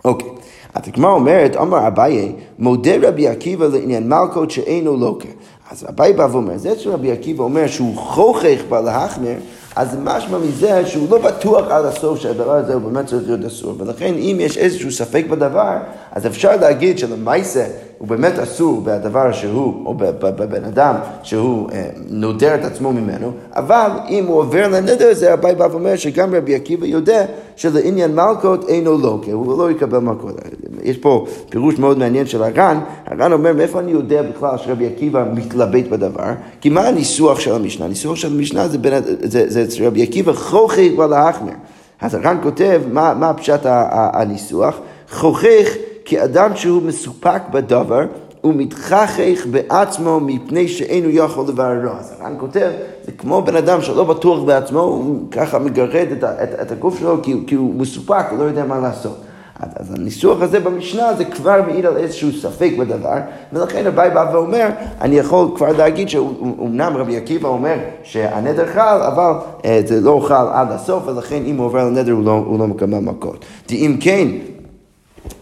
אוקיי, 0.05 0.29
אז 0.75 0.83
הגמרא 0.89 1.13
אומרת, 1.13 1.57
אמר 1.57 1.87
אביי, 1.87 2.33
מודה 2.59 3.09
רבי 3.09 3.29
עקיבא 3.29 3.67
לעניין 3.67 4.09
מלכות 4.09 4.51
שאינו 4.51 4.97
לוקר. 4.97 5.29
אז 5.71 5.87
אביי 5.89 6.13
בא 6.13 6.29
ואומר, 6.31 6.57
זה 6.57 6.79
שרבי 6.79 7.13
עקיבא 7.13 7.45
אומר 7.45 7.67
שהוא 7.67 7.97
חוכך 7.97 8.59
בלהחמר, 8.69 9.35
אז 9.81 9.97
משמע 10.03 10.39
מזה 10.39 10.87
שהוא 10.87 11.07
לא 11.11 11.19
בטוח 11.19 11.71
עד 11.71 11.85
הסוף 11.85 12.19
שהדבר 12.19 12.53
הזה 12.53 12.75
הוא 12.75 12.83
באמת 12.83 13.07
צריך 13.07 13.23
להיות 13.27 13.45
אסור. 13.45 13.75
ולכן 13.79 14.15
אם 14.15 14.37
יש 14.41 14.59
איזשהו 14.59 14.93
ספק 14.93 15.25
בדבר, 15.31 15.77
אז 16.13 16.27
אפשר 16.27 16.57
להגיד 16.57 16.99
שלמעשה 16.99 17.67
הוא 17.99 18.09
באמת 18.09 18.39
אסור 18.39 18.81
בדבר 18.85 19.33
שהוא, 19.33 19.87
או 19.87 19.95
בבן 20.21 20.65
אדם 20.65 20.95
שהוא 21.23 21.71
אה, 21.73 21.91
נודר 22.09 22.55
את 22.55 22.65
עצמו 22.65 22.93
ממנו, 22.93 23.33
אבל 23.53 23.91
אם 24.09 24.27
הוא 24.27 24.39
עובר 24.39 24.69
לנדר 24.69 25.09
הזה, 25.11 25.33
אביי 25.33 25.55
בא 25.55 25.69
ואומר 25.71 25.97
שגם 25.97 26.35
רבי 26.35 26.55
עקיבא 26.55 26.87
יודע 26.87 27.25
שלעניין 27.57 28.15
מלכות 28.15 28.69
אינו 28.69 29.23
כי 29.23 29.31
הוא 29.31 29.59
לא 29.59 29.71
יקבל 29.71 29.99
מלכות. 29.99 30.35
יש 30.83 30.97
פה 30.97 31.27
פירוש 31.49 31.79
מאוד 31.79 31.99
מעניין 31.99 32.27
של 32.27 32.43
הר"ן, 32.43 32.81
הר"ן 33.07 33.33
אומר 33.33 33.53
מאיפה 33.53 33.81
אני 33.81 33.93
יודע 33.93 34.23
בכלל 34.23 34.59
שרבי 34.59 34.87
עקיבא 34.87 35.25
מתלבט 35.35 35.85
בדבר, 35.91 36.33
כי 36.61 36.69
מה 36.69 36.81
הניסוח 36.81 37.41
של 37.41 37.55
המשנה? 37.55 37.85
הניסוח 37.85 38.17
של 38.17 38.33
המשנה 38.33 38.69
זה, 38.69 38.79
בין, 38.79 39.03
זה, 39.05 39.45
זה, 39.51 39.65
זה 39.65 39.87
רבי 39.87 40.03
עקיבא 40.03 40.33
חוכי 40.33 40.97
ולהחמר. 40.99 41.53
אז 42.01 42.15
הר"ן 42.15 42.37
כותב 42.43 42.83
מה, 42.93 43.15
מה 43.15 43.35
פשט 43.35 43.61
הניסוח. 43.65 44.79
חוכך 45.11 45.75
כאדם 46.05 46.57
שהוא 46.57 46.83
מסופק 46.83 47.43
בדבר. 47.51 48.05
הוא 48.41 48.55
מתחכך 48.57 49.47
בעצמו 49.51 50.21
מפני 50.21 50.69
שאינו 50.69 51.09
יכול 51.11 51.45
לבררו. 51.49 51.91
אז 51.99 52.15
הר"ן 52.19 52.35
כותב, 52.39 52.71
זה 53.05 53.13
כמו 53.13 53.43
בן 53.43 53.57
אדם 53.57 53.83
שלא 53.83 54.05
בטוח 54.05 54.45
בעצמו, 54.45 54.81
הוא 54.81 55.31
ככה 55.31 55.59
מגרד 55.59 56.07
את, 56.13 56.25
את, 56.25 56.61
את 56.63 56.73
הגוף 56.73 56.99
שלו 56.99 57.23
כי, 57.23 57.35
כי 57.47 57.55
הוא 57.55 57.75
מסופק, 57.75 58.27
הוא 58.31 58.39
לא 58.39 58.45
יודע 58.45 58.65
מה 58.65 58.79
לעשות. 58.79 59.21
אז, 59.61 59.69
אז 59.77 59.95
הניסוח 59.95 60.43
הזה 60.43 60.61
במשנה 60.61 61.15
זה 61.15 61.25
כבר 61.25 61.61
מעיד 61.67 61.87
על 61.87 61.97
איזשהו 61.97 62.33
ספק 62.33 62.71
בדבר, 62.79 63.17
ולכן 63.53 63.87
אביי 63.87 64.11
בא 64.11 64.31
ואומר, 64.33 64.69
אני 65.01 65.17
יכול 65.17 65.49
כבר 65.57 65.73
להגיד 65.73 66.09
שאומנם 66.09 66.93
רבי 66.97 67.17
עקיבא 67.17 67.49
אומר 67.49 67.77
שהנדר 68.03 68.67
חל, 68.67 69.01
אבל 69.03 69.33
אה, 69.65 69.81
זה 69.87 70.01
לא 70.01 70.25
חל 70.29 70.47
עד 70.53 70.73
הסוף, 70.73 71.09
ולכן 71.09 71.43
אם 71.47 71.57
הוא 71.57 71.67
עובר 71.67 71.85
לנדר 71.85 72.13
הוא 72.13 72.25
לא, 72.25 72.45
הוא 72.47 72.59
לא 72.59 72.67
מקבל 72.67 72.99
מכות. 72.99 73.45
אם 73.71 73.97
כן, 74.01 74.29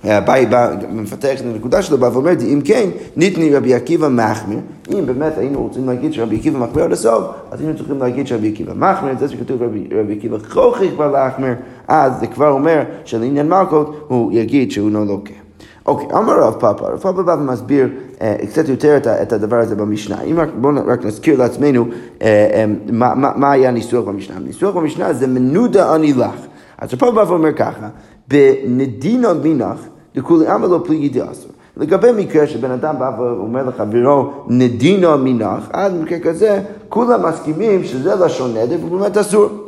אביי 0.05 0.47
בא, 0.47 0.71
מפתח 0.91 1.41
את 1.41 1.47
הנקודה 1.47 1.83
שלו, 1.83 1.99
בא 1.99 2.11
ואומר, 2.13 2.33
אם 2.53 2.61
כן, 2.65 2.89
ניתני 3.17 3.55
רבי 3.55 3.75
עקיבא 3.75 4.09
מחמיר. 4.09 4.59
אם 4.93 5.07
באמת 5.07 5.39
היינו 5.39 5.63
רוצים 5.63 5.87
להגיד 5.87 6.13
שרבי 6.13 6.37
עקיבא 6.37 6.59
מחמיר 6.59 6.85
עד 6.85 6.93
הסוף, 6.93 7.25
אז 7.51 7.61
היינו 7.61 7.77
צריכים 7.77 7.99
להגיד 7.99 8.27
שרבי 8.27 8.49
עקיבא 8.49 8.73
מחמיר, 8.75 9.15
זה 9.19 9.29
שכתוב 9.29 9.63
רבי 9.63 10.15
עקיבא 10.19 10.39
חוכך 10.49 10.81
כבר 10.95 11.11
להחמיר, 11.11 11.55
אז 11.89 12.21
זה 12.21 12.27
כבר 12.27 12.51
אומר 12.51 12.83
שלעניין 13.05 13.49
מלכות 13.49 14.05
הוא 14.09 14.33
יגיד 14.33 14.71
שהוא 14.71 14.91
לא 14.91 15.07
לוקח. 15.07 15.33
אוקיי, 15.87 16.19
אמר 16.19 16.43
רב 16.43 16.55
פאפה, 16.55 16.89
רב 16.89 16.99
פאפה 16.99 17.23
בא 17.23 17.37
ומסביר 17.41 17.89
אה, 18.21 18.37
קצת 18.47 18.69
יותר 18.69 18.97
את, 18.97 19.07
את 19.07 19.33
הדבר 19.33 19.57
הזה 19.57 19.77
במשנה. 19.77 20.23
אם 20.23 20.41
רק, 20.41 20.49
בואו 20.61 20.75
רק 20.87 21.05
נזכיר 21.05 21.39
לעצמנו 21.39 21.87
אה, 22.23 22.49
אה, 22.53 22.65
מה, 22.93 23.15
מה, 23.15 23.53
היה 23.53 23.69
הניסוח 23.69 24.05
במשנה. 24.05 24.37
הניסוח 24.37 24.77
במשנה 24.77 25.13
זה 25.13 25.27
מנודה 25.27 25.95
אני 25.95 26.13
לך. 26.13 26.47
אז 26.79 26.95
רב 26.95 27.01
פאפה 27.01 27.13
בא 27.13 27.25
ואומר 27.29 27.53
ככה, 27.53 27.89
בנדינו 28.29 29.29
מינך, 29.43 29.79
לכולי 30.15 30.47
עמא 30.47 30.67
לא 30.67 30.81
פליגי 30.85 31.09
דאסור. 31.09 31.53
לגבי 31.77 32.09
מקרה 32.17 32.47
שבן 32.47 32.71
אדם 32.71 32.99
בא 32.99 33.11
ואומר 33.19 33.69
לחברו 33.69 34.31
נדינו 34.49 35.19
מינך, 35.19 35.69
אז 35.73 35.93
במקרה 35.93 36.19
כזה 36.19 36.61
כולם 36.89 37.27
מסכימים 37.27 37.85
שזה 37.85 38.15
לשון 38.15 38.57
נדר 38.57 38.77
ובאמת 38.85 39.17
אסור. 39.17 39.68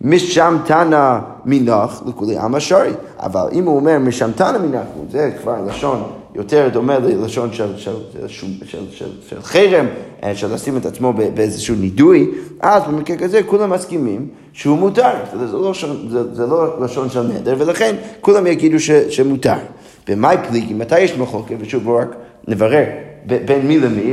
משם 0.00 0.56
תנא 0.64 1.18
מינך 1.44 2.02
לכולי 2.06 2.38
עמא 2.38 2.60
שרי. 2.60 2.90
אבל 3.18 3.48
אם 3.52 3.64
הוא 3.64 3.76
אומר 3.76 3.98
משם 3.98 4.30
תנא 4.32 4.58
מינך, 4.58 4.86
זה 5.10 5.30
כבר 5.42 5.56
לשון 5.66 6.02
יותר 6.34 6.68
דומה 6.72 6.98
ללשון 6.98 7.52
של, 7.52 7.76
של, 7.76 7.94
של, 8.12 8.26
של, 8.28 8.46
של, 8.64 8.90
של, 8.90 9.08
של 9.28 9.42
חרם, 9.42 9.86
אה, 10.24 10.34
של 10.34 10.54
לשים 10.54 10.76
את 10.76 10.86
עצמו 10.86 11.12
באיזשהו 11.12 11.74
נידוי, 11.74 12.30
אז 12.60 12.82
במקרה 12.88 13.16
כזה 13.16 13.42
כולם 13.42 13.70
מסכימים 13.70 14.28
שהוא 14.52 14.78
מותר. 14.78 15.10
זה, 15.32 15.46
זה, 15.46 15.56
לא, 15.56 15.72
זה, 16.08 16.34
זה 16.34 16.46
לא 16.46 16.84
לשון 16.84 17.10
של 17.10 17.22
נדר, 17.22 17.54
ולכן 17.58 17.96
כולם 18.20 18.46
יגידו 18.46 18.80
ש, 18.80 18.90
שמותר. 18.90 19.56
במאי 20.08 20.36
פליגי, 20.48 20.74
מתי 20.74 21.00
יש 21.00 21.16
מחוקת? 21.18 21.54
ושוב 21.60 21.88
רק 21.88 22.16
נברר. 22.48 23.07
בין 23.28 23.66
מי 23.66 23.78
למי, 23.78 24.12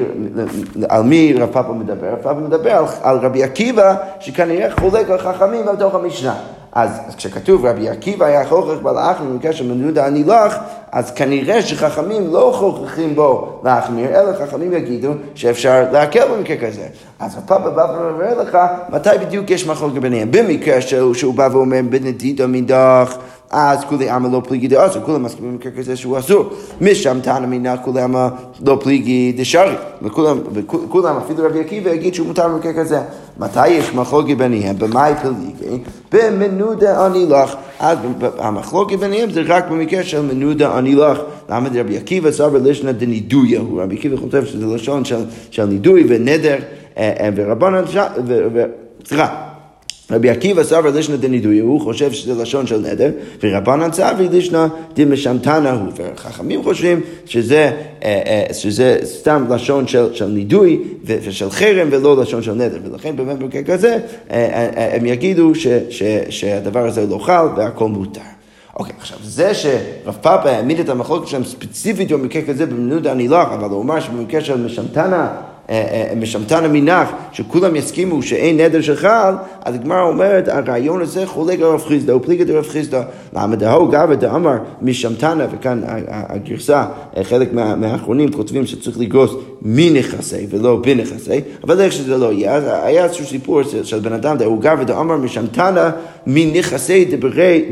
על 0.89 1.03
מי 1.03 1.33
רב 1.33 1.49
פאפה 1.51 1.73
מדבר? 1.73 2.07
רב 2.07 2.21
פאפה 2.21 2.39
מדבר 2.39 2.71
על, 2.71 2.85
על 3.01 3.17
רבי 3.17 3.43
עקיבא, 3.43 3.95
שכנראה 4.19 4.71
חולק 4.79 5.09
על 5.09 5.17
חכמים 5.17 5.65
בתוך 5.65 5.95
המשנה. 5.95 6.35
אז, 6.75 6.99
אז 7.07 7.15
כשכתוב 7.15 7.65
רבי 7.65 7.89
עקיבא 7.89 8.25
היה 8.25 8.45
חוכך 8.45 8.81
בלאחמיר 8.83 9.29
במקרה 9.29 9.53
של 9.53 9.73
מנודה 9.73 10.07
אני 10.07 10.23
לך, 10.23 10.57
אז 10.91 11.11
כנראה 11.11 11.61
שחכמים 11.61 12.33
לא 12.33 12.53
חוככים 12.55 13.15
בו 13.15 13.59
להחמיר, 13.63 14.09
אלא 14.09 14.33
חכמים 14.33 14.73
יגידו 14.73 15.11
שאפשר 15.35 15.85
להקל 15.91 16.27
במקרה 16.27 16.57
כזה. 16.57 16.87
אז 17.19 17.37
הפאפה 17.37 17.69
בא 17.69 17.81
ואומר 17.81 18.41
לך, 18.41 18.57
מתי 18.89 19.09
בדיוק 19.21 19.49
יש 19.49 19.67
מחלוקת 19.67 19.97
ביניהם? 19.97 20.31
במקרה 20.31 20.81
שהוא, 20.81 21.13
שהוא 21.13 21.33
בא 21.33 21.49
ואומר 21.51 21.79
בנדידו 21.89 22.47
מדוח 22.47 23.17
אז 23.51 23.83
כולי 23.83 24.09
עמא 24.09 24.27
לא 24.27 24.41
פליגי 24.47 24.67
דאסור, 24.67 25.01
כולם 25.01 25.23
מסכימים 25.23 25.51
במקרה 25.51 25.71
כזה 25.71 25.95
שהוא 25.95 26.19
אסור. 26.19 26.49
משם 26.81 27.19
טענה 27.23 27.47
מינה 27.47 27.77
כולי 27.77 28.01
עמא 28.01 28.27
לא 28.65 28.77
פליגי 28.81 29.33
דשארי. 29.37 29.75
וכולם, 30.01 31.17
אפילו 31.17 31.45
רבי 31.45 31.59
עקיבא 31.59 31.89
יגיד 31.89 32.13
שהוא 32.13 32.27
מותר 32.27 32.47
במקרה 32.47 32.73
כזה. 32.73 32.99
מתי 33.39 33.67
יש 33.67 33.93
מחלוקת 33.93 34.37
ביניהם? 34.37 34.75
במאי 34.79 35.13
פליגי? 35.21 35.83
במנודה 36.11 37.05
אני 37.05 37.25
לך. 37.25 37.55
אז 37.79 37.97
המחלוקת 38.37 38.97
ביניהם 38.97 39.31
זה 39.31 39.41
רק 39.47 39.67
במקרה 39.69 40.03
של 40.03 40.21
מנודה 40.21 40.77
אני 40.77 40.95
לך. 40.95 41.19
למה 41.49 41.69
רבי 41.75 41.97
עקיבא 41.97 42.31
סבר 42.31 42.59
לשנה 42.63 42.91
דנידויה 42.91 43.59
הוא? 43.59 43.81
רבי 43.81 43.95
עקיבא 43.95 44.17
חושב 44.17 44.45
שזה 44.45 44.65
לשון 44.65 45.03
של 45.51 45.65
נידוי 45.65 46.05
ונדר 46.07 46.57
אה, 46.97 47.13
אה, 47.19 47.29
ורבנן, 47.35 47.83
סליחה. 49.05 49.54
רבי 50.11 50.29
עקיבא 50.29 50.63
סבר 50.63 50.89
לישנא 50.89 51.15
דנידוי, 51.15 51.59
הוא 51.59 51.81
חושב 51.81 52.11
שזה 52.11 52.41
לשון 52.41 52.67
של 52.67 52.77
נדר, 52.77 53.11
ורבנן 53.43 53.91
צבי 53.91 54.29
לישנא 54.29 54.67
דמשמתנה 54.93 55.71
הוא, 55.71 55.91
וחכמים 55.95 56.63
חושבים 56.63 57.01
שזה, 57.25 57.71
אה, 58.03 58.21
אה, 58.25 58.53
שזה 58.53 58.97
סתם 59.03 59.45
לשון 59.49 59.87
של, 59.87 60.13
של 60.13 60.25
נידוי 60.25 60.83
ושל 61.05 61.49
חרם 61.49 61.87
ולא 61.91 62.21
לשון 62.21 62.41
של 62.41 62.53
נדר, 62.53 62.79
ולכן 62.83 63.15
באמת 63.15 63.39
במקרה 63.39 63.63
כזה 63.63 63.97
אה, 64.31 64.95
הם 64.95 65.05
יגידו 65.05 65.55
ש, 65.55 65.67
ש, 65.89 66.03
שהדבר 66.29 66.87
הזה 66.87 67.05
לא 67.07 67.17
חל 67.17 67.45
והכל 67.57 67.87
מותר. 67.87 68.21
אוקיי, 68.75 68.93
okay, 68.93 69.01
עכשיו 69.01 69.17
זה 69.23 69.53
שרב 69.53 70.17
פאפה 70.21 70.49
העמיד 70.49 70.79
את 70.79 70.89
המחלוקת 70.89 71.27
שלהם 71.27 71.43
ספציפית 71.43 72.11
במקרה 72.11 72.41
כזה 72.41 72.65
במנודה 72.65 73.11
הנילח, 73.11 73.47
אבל 73.53 73.69
הוא 73.69 73.81
אמר 73.81 73.99
שבמקרה 73.99 74.41
של 74.41 74.65
משמתנה 74.65 75.27
אה, 75.69 75.75
אה, 75.75 76.15
משמתן 76.15 76.65
המנח, 76.65 77.09
שכולם 77.31 77.75
יסכימו 77.75 78.23
שאין 78.23 78.57
נדר 78.57 78.81
שחל, 78.81 79.33
אז 79.65 79.75
הגמרא 79.75 80.01
אומרת, 80.01 80.47
הרעיון 80.47 81.01
הזה 81.01 81.25
חולק 81.25 81.59
על 81.59 81.65
רב 81.65 81.83
חיסדא, 81.87 82.13
הוא 82.13 82.21
פליגת 82.21 82.49
רב 82.49 82.67
חיסדא. 82.67 83.01
למה 83.33 83.55
דהו 83.55 83.87
גבא 83.87 84.15
דאמר 84.15 84.57
משמתנה, 84.81 85.45
וכאן 85.51 85.81
הגרסה, 86.07 86.85
אה, 87.17 87.23
חלק 87.23 87.53
מהאחרונים 87.53 88.31
כותבים 88.31 88.65
שצריך 88.65 88.99
לגרוס 88.99 89.31
מנכסי 89.61 90.47
ולא 90.49 90.75
בנכסי, 90.75 91.41
אבל 91.63 91.81
איך 91.81 91.93
שזה 91.93 92.17
לא 92.17 92.33
יהיה, 92.33 92.55
אז 92.55 92.63
היה 92.83 93.03
איזשהו 93.03 93.25
סיפור 93.25 93.61
של 93.83 93.99
בן 93.99 94.13
אדם, 94.13 94.37
דהו 94.37 94.57
גבא 94.59 94.83
דאמר 94.83 95.17
משמתנה 95.17 95.91
מנכסי 96.27 97.05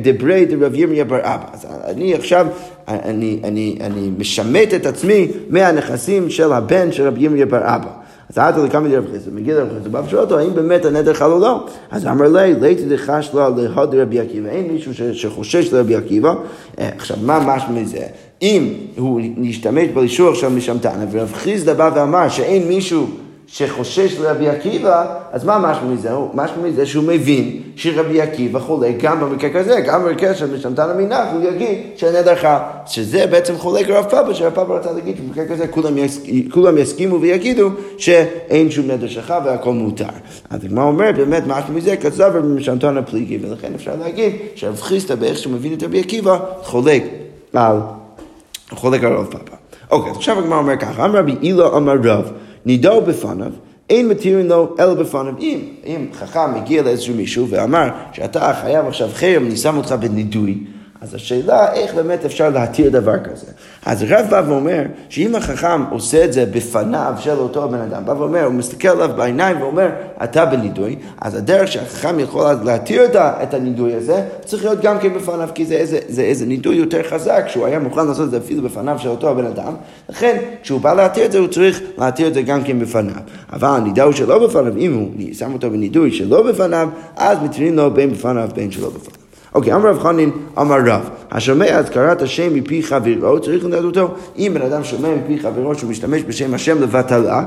דברי 0.04 0.46
דרב 0.50 0.76
ירמיה 0.76 1.06
בר 1.06 1.20
אבא. 1.20 1.46
אז 1.54 1.68
אני 1.86 2.14
עכשיו 2.14 2.48
אני, 2.88 3.40
אני, 3.44 3.78
אני 3.82 4.10
משמט 4.18 4.74
את 4.74 4.86
עצמי 4.86 5.28
מהנכסים 5.50 6.30
של 6.30 6.54
הבן 6.54 6.92
של 6.92 7.08
רבי 7.08 7.24
ירמיה 7.24 7.46
בר 7.46 7.76
אבא. 7.76 7.90
אז 8.30 8.38
עד 8.38 8.60
לכמה 8.60 8.88
דרב 8.88 9.06
חיסא, 9.12 9.30
מגיע 9.34 9.56
דרב 9.56 9.68
חיסא, 9.78 9.90
בא 9.90 10.02
ושואל 10.06 10.22
אותו, 10.22 10.40
האם 10.40 10.56
באמת 10.56 10.86
הנדר 10.86 11.14
חל 11.14 11.32
או 11.32 11.40
לא? 11.40 11.66
אז 11.92 12.08
אמר 12.08 12.28
לי, 12.28 12.54
ליתי 12.62 12.86
דחש 12.86 13.32
לה 13.34 13.50
להוד 13.50 13.96
רבי 13.96 14.20
עקיבא, 14.20 14.50
אין 14.50 14.68
מישהו 14.72 14.92
שחושש 15.14 15.74
לרבי 15.74 15.96
עקיבא. 15.96 16.34
אה, 16.80 16.90
עכשיו, 16.98 17.18
מה 17.22 17.40
משמע 17.40 17.82
מזה? 17.82 18.06
אם 18.42 18.74
הוא 18.98 19.22
ישתמש 19.38 19.88
בלישוח 19.94 20.36
של 20.36 20.50
משמתנה, 20.50 21.06
ורב 21.12 21.34
חיסדא 21.34 21.74
בא 21.74 21.92
ואמר 21.96 22.30
שאין 22.30 22.68
מישהו 22.68 23.08
שחושש 23.48 24.20
לרבי 24.20 24.50
עקיבא, 24.50 25.06
אז 25.32 25.46
מה 25.46 25.60
משמע 25.60 25.90
מזה? 25.90 26.10
משמע 26.34 26.64
מזה 26.64 26.86
שהוא 26.86 27.04
מבין 27.04 27.62
שרבי 27.76 28.22
עקיבא 28.22 28.60
חולק 28.60 28.96
גם 29.02 29.20
במקרה 29.20 29.50
כזה, 29.50 29.82
גם 29.82 30.04
במקרה 30.04 30.36
של 30.36 30.56
משמתן 30.56 30.90
המנהג, 30.90 31.28
הוא 31.34 31.44
יגיד 31.44 31.78
שהנדר 31.96 32.36
חל. 32.36 32.58
שזה 32.86 33.28
בעצם 33.28 33.58
חולק 33.58 33.90
רב 33.90 34.06
פאפה, 34.10 34.34
שרב 34.34 34.54
פאפה 34.54 34.78
רצה 34.78 34.92
להגיד 34.92 35.18
שבמקרה 35.18 35.46
כזה 35.46 35.68
כולם, 35.68 35.98
יס, 35.98 36.22
כולם 36.52 36.78
יסכימו 36.78 37.22
ויגידו 37.22 37.70
שאין 37.98 38.72
שום 38.72 38.92
נדר 38.92 39.08
שכב 39.08 39.42
והכל 39.46 39.74
מותר. 39.74 40.06
אז 40.50 40.66
הגמרא 40.66 40.84
אומרת, 40.84 41.16
באמת 41.16 41.44
משמע 41.48 41.76
מזה 41.76 41.98
כזב 41.98 42.38
במשמתן 42.38 42.98
הפליגי, 42.98 43.40
ולכן 43.42 43.74
אפשר 43.76 43.92
להגיד 44.00 44.34
שרב 44.56 44.82
חיסטה 44.82 45.16
באיך 45.16 45.38
שהוא 45.38 45.54
מבין 45.54 45.74
את 45.74 45.84
רבי 45.84 46.00
עקיבא, 46.00 46.40
חולק 46.62 47.04
על, 47.54 47.78
חולק 48.72 49.04
על 49.04 49.14
רב 49.14 49.26
פאפה. 49.26 49.56
אוקיי, 49.92 50.12
אז 50.12 50.18
עכשיו 50.18 50.40
הגמרא 50.40 50.58
אומר 50.58 50.78
ככה, 50.78 51.06
אמר 51.06 51.20
רבי 51.20 51.36
אילו 51.42 51.78
אמר 51.78 51.96
רב 52.04 52.32
נידו 52.66 53.02
בפניו, 53.02 53.52
אין 53.90 54.08
מתירים 54.08 54.48
לו 54.48 54.76
אלא 54.80 54.94
בפניו. 54.94 55.34
אם, 55.40 55.60
אם 55.86 56.06
חכם 56.14 56.56
הגיע 56.56 56.84
לאיזשהו 56.84 57.16
מישהו 57.16 57.48
ואמר 57.50 57.88
שאתה 58.14 58.54
חייב 58.62 58.86
עכשיו 58.86 59.10
חרם, 59.14 59.46
אני 59.46 59.58
שם 59.58 59.78
אותך 59.78 59.92
בנידוי, 59.92 60.58
אז 61.04 61.14
השאלה 61.14 61.74
איך 61.74 61.94
באמת 61.96 62.26
אפשר 62.26 62.50
להתיר 62.50 62.90
דבר 62.90 63.20
כזה. 63.24 63.46
אז 63.86 64.02
הרב 64.02 64.26
בא 64.30 64.42
ואומר 64.48 64.84
שאם 65.10 65.36
החכם 65.36 65.84
עושה 65.92 66.26
את 66.26 66.34
זה 66.34 66.46
בפניו 66.46 67.14
של 67.20 67.32
אותו 67.40 67.64
הבן 67.64 67.82
אדם, 67.82 68.06
בא 68.06 68.12
ואומר, 68.12 68.44
הוא 68.44 68.54
מסתכל 68.54 68.88
עליו 68.88 69.10
בעיניים 69.18 69.62
ואומר, 69.62 69.90
אתה 70.24 70.46
בנידוי, 70.46 70.96
אז 71.22 71.36
הדרך 71.36 71.68
שהחכם 71.68 72.20
יכול 72.20 72.46
להתיר 72.64 73.02
את 73.16 73.54
הנידוי 73.54 73.94
הזה, 73.94 74.24
צריך 74.46 74.66
להיות 74.66 74.82
גם 74.82 75.00
כן 75.00 75.14
בפניו, 75.14 75.50
כי 75.56 75.66
זה 75.66 75.74
איזה, 75.74 76.00
זה 76.08 76.22
איזה 76.22 76.46
נידוי 76.46 76.76
יותר 76.76 77.04
חזק, 77.04 77.44
שהוא 77.48 77.66
היה 77.66 77.80
מוכן 77.80 78.08
לעשות 78.08 78.26
את 78.26 78.32
זה 78.32 78.38
אפילו 78.38 78.62
בפניו 78.64 79.00
של 79.00 79.10
אותו 79.10 79.30
הבן 79.30 79.46
אדם, 79.46 79.74
לכן 80.10 80.38
כשהוא 80.62 80.82
בא 80.82 80.94
להתיר 80.94 81.26
את 81.26 81.32
זה, 81.32 81.40
הוא 81.40 81.48
צריך 81.48 81.82
להתיר 81.98 82.28
את 82.28 82.34
זה 82.34 82.42
גם 82.42 82.64
כן 82.64 82.80
בפניו. 82.80 83.22
אבל 83.54 83.70
הנידוי 83.70 84.14
שלא 84.14 84.48
בפניו, 84.48 84.78
אם 84.78 84.94
הוא 84.94 85.34
שם 85.34 85.54
אותו 85.54 85.70
בנידוי 85.70 86.12
שלא 86.12 86.52
בפניו, 86.52 86.90
אז 87.16 87.38
מתירים 87.44 87.76
לו 87.76 87.92
בין 87.94 88.14
בפניו 88.14 88.50
בין 88.56 88.72
שלא 88.72 88.90
בפניו. 88.90 89.23
אוקיי, 89.56 89.74
אמר 89.74 89.90
רב 89.90 90.00
חנין, 90.00 90.32
אמר 90.62 90.78
רב, 90.86 91.10
השומע 91.32 91.66
אזכרת 91.66 92.22
השם 92.22 92.56
מפי 92.56 92.84
חברו, 92.84 93.40
צריך 93.40 93.66
לדעת 93.66 93.84
אותו, 93.84 94.08
אם 94.38 94.52
בן 94.54 94.62
אדם 94.62 94.84
שומע 94.84 95.10
מפי 95.16 95.40
חברו 95.40 95.76
שהוא 95.76 95.90
משתמש 95.90 96.22
בשם 96.24 96.54
השם 96.54 96.82
לבטלה, 96.82 97.44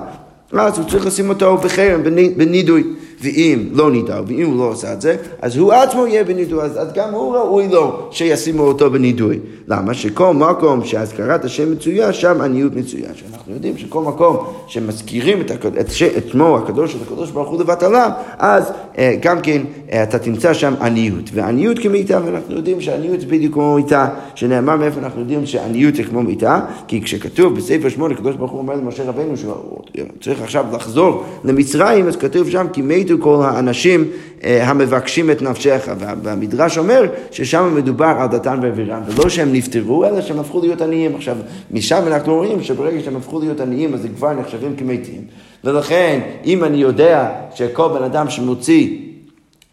אז 0.53 0.79
הוא 0.79 0.89
צריך 0.89 1.07
לשים 1.07 1.29
אותו 1.29 1.57
בחרם, 1.57 2.03
בנידוי. 2.37 2.85
ואם 3.21 3.69
לא 3.73 3.91
נידוי, 3.91 4.21
ואם 4.27 4.47
הוא 4.47 4.59
לא 4.59 4.65
עושה 4.65 4.93
את 4.93 5.01
זה, 5.01 5.17
אז 5.43 5.57
הוא 5.57 5.73
עצמו 5.73 6.07
יהיה 6.07 6.25
בנידוי, 6.25 6.63
אז, 6.63 6.83
אז 6.83 6.93
גם 6.93 7.15
הוא 7.15 7.37
ראוי 7.37 7.69
לו 7.69 8.09
שישימו 8.11 8.63
אותו 8.63 8.91
בנידוי. 8.91 9.39
למה? 9.69 9.95
שכל 9.95 10.35
מקום 10.35 10.85
שהזכרת 10.85 11.45
השם 11.45 11.73
מצויה, 11.73 12.13
שם 12.13 12.41
עניות 12.41 12.75
מצויה. 12.75 13.09
שאנחנו 13.15 13.55
יודעים 13.55 13.79
שכל 13.79 14.03
מקום 14.03 14.47
שמזכירים 14.67 15.41
את, 15.41 15.51
את, 15.51 15.67
את, 15.67 15.87
את 16.17 16.29
שמו 16.29 16.57
הקדוש 16.57 16.93
של 16.93 16.99
הקדוש 17.07 17.31
ברוך 17.31 17.49
הוא 17.49 17.61
לבטלה, 17.61 18.11
אז 18.39 18.73
גם 19.21 19.41
כן 19.41 19.63
אה, 19.93 20.03
אתה 20.03 20.19
תמצא 20.19 20.55
שם 20.55 20.75
עניות. 20.81 21.31
ועניות 21.33 21.79
כמיתה, 21.79 22.21
ואנחנו 22.25 22.57
יודעים 22.57 22.81
שעניות 22.81 23.21
זה 23.21 23.27
בדיוק 23.27 23.55
כמו 23.55 23.75
מיתה, 23.75 24.09
שנאמר 24.35 24.77
מאיפה 24.77 25.01
אנחנו 25.01 25.21
יודעים 25.21 25.47
שעניות 25.47 25.95
זה 25.95 26.05
כמו 26.05 26.23
מיתה, 26.23 26.61
כי 26.89 27.03
כשכתוב 27.03 27.57
בספר 27.57 27.89
שמונה, 27.89 28.15
הקדוש 28.15 28.37
ברוך 28.37 28.51
הוא 28.51 28.59
אומר 28.59 28.75
למשה 28.75 29.05
רבנו 29.05 29.37
שהוא 29.37 29.79
צריך 30.21 30.43
עכשיו 30.43 30.67
לחזור 30.73 31.25
למצרים, 31.45 32.09
אז 32.09 32.17
כתוב 32.17 32.51
שם 32.51 32.67
כי 32.73 32.83
מתו 32.83 33.15
כל 33.21 33.43
האנשים 33.45 34.05
אה, 34.45 34.71
המבקשים 34.71 35.31
את 35.31 35.43
נפשך, 35.43 35.89
והמדרש 36.23 36.79
אומר 36.79 37.07
ששם 37.31 37.75
מדובר 37.77 38.15
על 38.19 38.29
דתן 38.29 38.59
ואבירם, 38.63 39.03
ולא 39.07 39.29
שהם 39.29 39.53
נפטרו, 39.53 40.05
אלא 40.05 40.21
שהם 40.21 40.39
הפכו 40.39 40.61
להיות 40.61 40.81
עניים. 40.81 41.15
עכשיו, 41.15 41.37
משם 41.71 42.03
אנחנו 42.07 42.35
רואים 42.35 42.63
שברגע 42.63 43.01
שהם 43.05 43.17
הפכו 43.17 43.41
להיות 43.41 43.61
עניים, 43.61 43.95
אז 43.95 44.05
הם 44.05 44.11
כבר 44.17 44.33
נחשבים 44.33 44.77
כמתים. 44.77 45.21
ולכן, 45.67 46.21
אם 46.45 46.65
אני 46.65 46.77
יודע 46.77 47.31
שכל 47.55 47.89
בן 47.89 48.03
אדם 48.03 48.31
שמוציא 48.31 48.99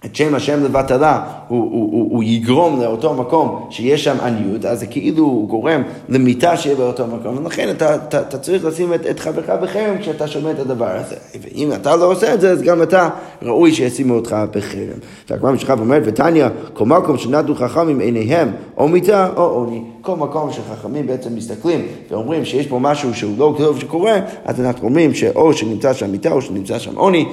את 0.06 0.16
שם 0.16 0.36
השם 0.36 0.64
לבטלה, 0.64 1.24
הוא, 1.48 1.60
הוא, 1.72 1.92
הוא, 1.92 2.10
הוא 2.12 2.24
יגרום 2.24 2.82
לאותו 2.82 3.14
מקום 3.14 3.68
שיש 3.70 4.04
שם 4.04 4.18
עניות, 4.24 4.66
אז 4.66 4.80
זה 4.80 4.86
כאילו 4.86 5.24
הוא 5.24 5.50
גורם 5.50 5.84
למיטה 6.10 6.58
שיהיה 6.58 6.76
באותו 6.76 7.08
מקום, 7.08 7.38
ולכן 7.38 7.70
אתה, 7.70 7.96
אתה, 7.96 8.22
אתה 8.22 8.38
צריך 8.38 8.66
לשים 8.66 8.94
את, 8.94 9.06
את 9.06 9.20
חברך 9.20 9.50
בחרם 9.50 9.98
כשאתה 10.00 10.28
שומע 10.28 10.52
את 10.52 10.60
הדבר 10.60 10.90
הזה. 10.90 11.16
ואם 11.42 11.74
אתה 11.74 11.96
לא 11.96 12.12
עושה 12.12 12.34
את 12.34 12.42
זה, 12.42 12.52
אז 12.52 12.62
גם 12.62 12.82
אתה 12.82 13.10
ראוי 13.42 13.74
שישימו 13.74 14.14
אותך 14.14 14.36
בחרם. 14.52 15.00
והגמרא 15.30 15.52
משכב 15.52 15.80
אומרת, 15.80 16.04
ותניא, 16.06 16.48
כל 16.74 16.86
מקום 16.86 17.18
שנדו 17.18 17.56
חכמים 17.56 18.00
עיניהם, 18.00 18.52
או 18.78 18.88
מיתה 18.88 19.30
או 19.36 19.44
עוני. 19.44 19.93
כל 20.04 20.16
מקום 20.16 20.52
שחכמים 20.52 21.08
בעצם 21.08 21.36
מסתכלים 21.36 21.86
ואומרים 22.10 22.46
שיש 22.46 22.68
פה 22.68 22.80
משהו 22.80 23.14
שהוא 23.14 23.38
לא 23.38 23.56
טוב 23.58 23.80
שקורה, 23.80 24.20
אז 24.46 24.62
אנחנו 24.62 24.88
אומרים 24.88 25.14
שאו 25.14 25.54
שנמצא 25.54 25.94
שם 25.94 26.12
מיטה 26.12 26.32
או 26.32 26.42
שנמצא 26.42 26.80
שם 26.80 26.96
עוני, 26.96 27.26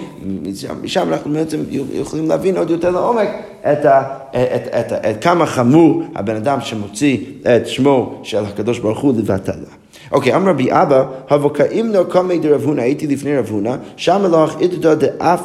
משם 0.82 1.08
אנחנו 1.12 1.32
בעצם 1.32 1.60
יכולים 1.92 2.28
להבין 2.28 2.56
עוד 2.56 2.70
יותר 2.70 2.90
לעומק 2.90 3.28
את, 3.72 3.84
ה, 3.84 4.02
את, 4.30 4.36
את, 4.66 4.92
את, 4.92 4.92
את 4.92 5.24
כמה 5.24 5.46
חמור 5.46 6.02
הבן 6.14 6.36
אדם 6.36 6.60
שמוציא 6.60 7.18
את 7.42 7.66
שמו 7.66 8.20
של 8.22 8.44
הקדוש 8.44 8.78
ברוך 8.78 9.00
הוא 9.00 9.14
לבטלה. 9.18 9.70
אוקיי, 10.12 10.36
אמר 10.36 10.50
רבי 10.50 10.72
אבא, 10.72 11.04
הבוקאים 11.30 11.92
לו 11.92 12.10
קומי 12.10 12.38
דרב 12.38 12.64
הונא, 12.64 12.80
הייתי 12.80 13.06
לפני 13.06 13.38
רב 13.38 13.48
הונא, 13.50 13.76
שם 13.96 14.22
לא 14.30 14.44
אחריתו 14.44 14.90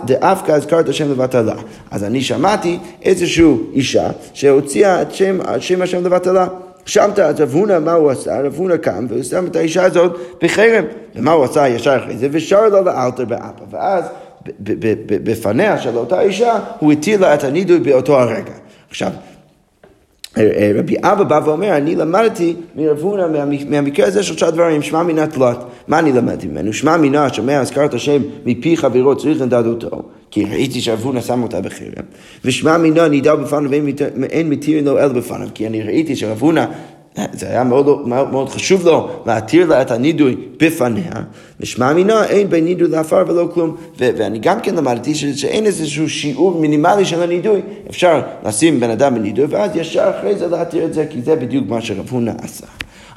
דאפקא 0.06 0.52
הזכרת 0.52 0.90
השם 0.90 1.12
לבטלה. 1.12 1.56
אז 1.92 2.04
אני 2.04 2.22
שמעתי 2.22 2.80
איזושהי 3.04 3.46
אישה 3.74 4.10
שהוציאה 4.34 5.02
את 5.02 5.12
שם 5.60 5.82
השם 5.82 6.06
לבטלה. 6.06 6.48
שם 6.86 7.10
את 7.14 7.40
רב 7.40 7.54
הונא, 7.54 7.80
מה 7.80 7.94
הוא 7.94 8.12
עשה? 8.12 8.42
רב 8.42 8.56
הונא 8.56 8.78
קם 8.78 9.06
והוא 9.10 9.24
שם 9.24 9.46
את 9.46 9.56
האישה 9.56 9.84
הזאת 9.84 10.18
בחרם. 10.44 10.84
ומה 11.16 11.32
הוא 11.32 11.44
עשה 11.44 11.68
ישר 11.68 11.98
אחרי 11.98 12.18
זה? 12.18 12.28
ושר 12.32 12.70
לו 12.70 12.84
לאלתר 12.84 13.26
באפה. 13.26 13.64
ואז 13.72 14.06
בפניה 15.06 15.80
של 15.80 15.98
אותה 15.98 16.22
אישה, 16.22 16.60
הוא 16.80 16.92
התיר 16.92 17.22
לה 17.22 17.34
את 17.34 17.44
הנידוי 17.44 17.80
באותו 17.80 18.20
הרגע. 18.20 18.54
עכשיו, 18.90 19.12
רבי 20.76 20.96
אבא 21.02 21.24
בא 21.24 21.40
ואומר, 21.46 21.78
אני 21.78 21.96
למדתי 21.96 22.56
מרב 22.76 23.00
הונא 23.00 23.46
מהמקרה 23.70 24.08
הזה 24.08 24.24
שלושה 24.24 24.52
דברים, 24.52 24.82
שמע 24.82 25.04
מינה 25.04 25.28
תלת. 25.28 25.58
מה 25.88 26.00
אני 26.00 26.12
למדתי 26.12 26.48
ממנו? 26.48 26.74
שמע 26.74 26.98
מינה, 26.98 27.34
שומע 27.34 27.60
הזכרת 27.60 27.94
השם 27.94 28.22
מפי 28.46 28.78
חברו, 28.78 29.16
צריך 29.16 29.42
לדעת 29.42 29.66
אותו. 29.66 30.02
כי 30.32 30.46
ראיתי 30.46 30.82
שרב 30.82 31.00
הונא 31.04 31.22
שם 31.22 31.44
אותה 31.44 31.62
בחרם. 31.62 32.06
ושמע 32.46 32.78
מינה 32.78 33.08
נידע 33.08 33.36
בפניו 33.36 33.72
ואין 33.72 34.50
מתיר 34.50 34.84
לו 34.86 35.00
אלא 35.00 35.08
בפניו. 35.08 35.48
כי 35.54 35.68
אני 35.68 35.84
ראיתי 35.84 36.16
שרב 36.16 36.42
הונא 36.42 36.66
זה 37.34 37.50
היה 37.50 37.64
מאוד, 37.64 38.08
מאוד, 38.08 38.32
מאוד 38.32 38.50
חשוב 38.50 38.86
לו 38.86 39.10
להתיר 39.26 39.68
לה 39.68 39.82
את 39.82 39.92
הנידוי 39.92 40.36
בפניה, 40.60 41.12
ושמע 41.60 41.94
מינה 41.94 42.26
אין 42.26 42.50
בין 42.50 42.66
נידוי 42.66 42.88
לעפר 42.88 43.24
ולא 43.28 43.50
כלום. 43.54 43.76
ו- 44.00 44.10
ואני 44.18 44.40
גם 44.40 44.60
כן 44.60 44.76
למדתי 44.76 45.16
ש- 45.16 45.26
שאין 45.26 45.66
איזשהו 45.66 46.10
שיעור 46.10 46.60
מינימלי 46.60 47.06
של 47.06 47.22
הנידוי, 47.22 47.62
אפשר 47.90 48.22
לשים 48.46 48.80
בן 48.80 48.90
אדם 48.90 49.16
בנידוי 49.16 49.46
ואז 49.50 49.76
ישר 49.76 50.12
אחרי 50.20 50.36
זה 50.36 50.48
להתיר 50.48 50.86
את 50.86 50.94
זה, 50.94 51.06
כי 51.10 51.22
זה 51.22 51.36
בדיוק 51.36 51.66
מה 51.70 51.82
שרב 51.82 52.08
הונא 52.12 52.32
עשה. 52.42 52.66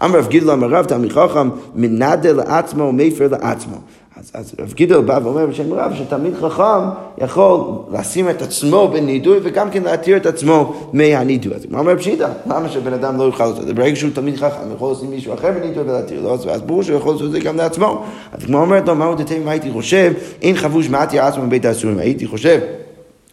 אמר 0.04 0.18
רב 0.18 0.28
גידלו 0.28 0.52
אמר 0.52 0.68
רב 0.68 0.84
תלמיד 0.84 1.12
חכם 1.12 1.50
מנדה 1.74 2.32
לעצמו 2.32 2.84
ומפר 2.84 3.28
לעצמו. 3.28 3.76
אז, 4.18 4.30
אז 4.34 4.54
רב 4.60 4.72
גידל 4.72 5.00
בא 5.00 5.20
ואומר 5.24 5.46
בשם 5.46 5.72
רב 5.72 5.92
שתלמיד 5.94 6.34
חכם 6.34 6.88
יכול 7.18 7.60
לשים 7.92 8.30
את 8.30 8.42
עצמו 8.42 8.88
בנידוי 8.92 9.38
וגם 9.42 9.70
כן 9.70 9.82
להתיר 9.82 10.16
את 10.16 10.26
עצמו 10.26 10.74
מהנידוי. 10.92 11.54
אז 11.54 11.64
הוא 11.70 11.78
אומר 11.78 11.98
פשיטה, 11.98 12.28
למה 12.46 12.68
שבן 12.68 12.92
אדם 12.92 13.18
לא 13.18 13.22
יוכל 13.22 13.44
לעשות 13.44 13.60
את 13.60 13.66
זה? 13.66 13.74
ברגע 13.74 13.96
שהוא 13.96 14.10
תלמיד 14.14 14.36
חכם, 14.36 14.74
יכול 14.74 14.92
לשים 14.92 15.10
מישהו 15.10 15.34
אחר 15.34 15.52
בנידוי 15.52 15.82
ולהתיר 15.82 16.20
לו, 16.20 16.34
אז 16.34 16.62
ברור 16.62 16.82
שהוא 16.82 16.96
יכול 16.96 17.12
לעשות 17.12 17.26
את 17.26 17.32
זה 17.32 17.40
גם 17.40 17.56
לעצמו. 17.56 18.04
אז 18.32 18.44
כמו 18.44 18.60
אומרת 18.60 18.88
לו, 18.88 18.94
מהו 18.94 19.14
דתי 19.14 19.38
מה 19.38 19.50
הייתי 19.50 19.72
חושב, 19.72 20.12
אין 20.42 20.56
חבוש 20.56 20.88
מעטי 20.88 21.18
עצמו 21.18 21.42
מבית 21.42 21.64
האסורים. 21.64 21.98
הייתי 21.98 22.26
חושב 22.26 22.60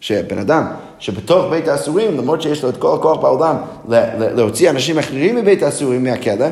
שבן 0.00 0.38
אדם 0.38 0.66
שבתוך 0.98 1.46
בית 1.50 1.68
האסורים, 1.68 2.16
למרות 2.16 2.42
שיש 2.42 2.62
לו 2.62 2.68
את 2.68 2.76
כל 2.76 2.94
הכוח 2.94 3.18
בעולם 3.18 3.56
להוציא 4.18 4.70
אנשים 4.70 4.98
אחרים 4.98 5.36
מבית 5.36 5.62
האסורים 5.62 6.04
מהכלא, 6.04 6.46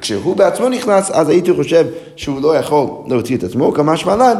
כשהוא 0.00 0.36
בעצמו 0.36 0.68
נכנס, 0.68 1.10
אז 1.10 1.28
הייתי 1.28 1.52
חושב 1.54 1.86
שהוא 2.16 2.42
לא 2.42 2.56
יכול 2.56 2.86
להוציא 3.08 3.36
את 3.36 3.44
עצמו, 3.44 3.72
כמה 3.72 3.96
שמלן, 3.96 4.34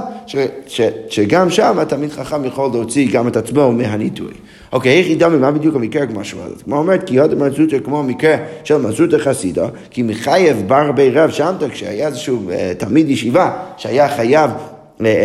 שגם 1.08 1.50
שם 1.50 1.78
התלמיד 1.78 2.12
חכם 2.12 2.44
יכול 2.44 2.70
להוציא 2.72 3.08
גם 3.12 3.28
את 3.28 3.36
עצמו 3.36 3.72
מהניטוי. 3.72 4.32
אוקיי, 4.72 4.98
איך 4.98 5.06
ידע 5.06 5.28
ממה 5.28 5.50
בדיוק 5.50 5.76
המקרה 5.76 6.06
כמו 6.06 6.24
שואלת? 6.24 6.62
כמו 6.62 6.76
אומרת, 6.76 7.04
כי 7.06 7.18
הוד 7.18 7.34
מזוטה 7.34 7.78
כמו 7.84 7.98
המקרה 7.98 8.36
של 8.64 8.76
מזוטה 8.76 9.18
חסידה, 9.18 9.68
כי 9.90 10.02
מחייב 10.02 10.62
בר 10.66 10.92
בי 10.92 11.10
רב 11.10 11.30
שמתא, 11.30 11.68
כשהיה 11.68 12.06
איזשהו 12.06 12.42
uh, 12.48 12.52
תלמיד 12.78 13.10
ישיבה 13.10 13.50
שהיה 13.76 14.08
חייב 14.08 14.50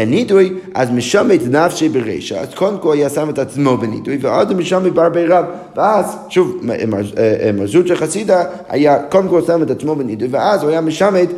נידוי, 0.08 0.54
אז 0.74 0.92
משמט 0.92 1.42
נפשי 1.52 1.90
ברישא, 1.90 2.40
אז 2.40 2.54
קודם 2.54 2.78
כל 2.78 2.94
היה 2.94 3.10
שם 3.10 3.30
את 3.30 3.40
עצמו 3.40 3.78
בנידוי, 3.78 4.18
ועוד 4.22 4.54
משמט 4.54 4.92
בר 4.94 5.10
בי 5.10 5.26
רב, 5.26 5.46
ואז, 5.76 6.18
שוב, 6.30 6.62
מרזות 7.54 7.88
של 7.88 7.96
חסידה 7.96 8.44
היה 8.70 9.00
קודם 9.10 9.28
כל 9.28 9.42
שם 9.42 9.64
את 9.64 9.72
עצמו 9.72 9.96
בנידוי, 9.96 10.28
ואז 10.32 10.64
הוא 10.64 10.70
היה 10.70 10.82
משמט 10.82 11.30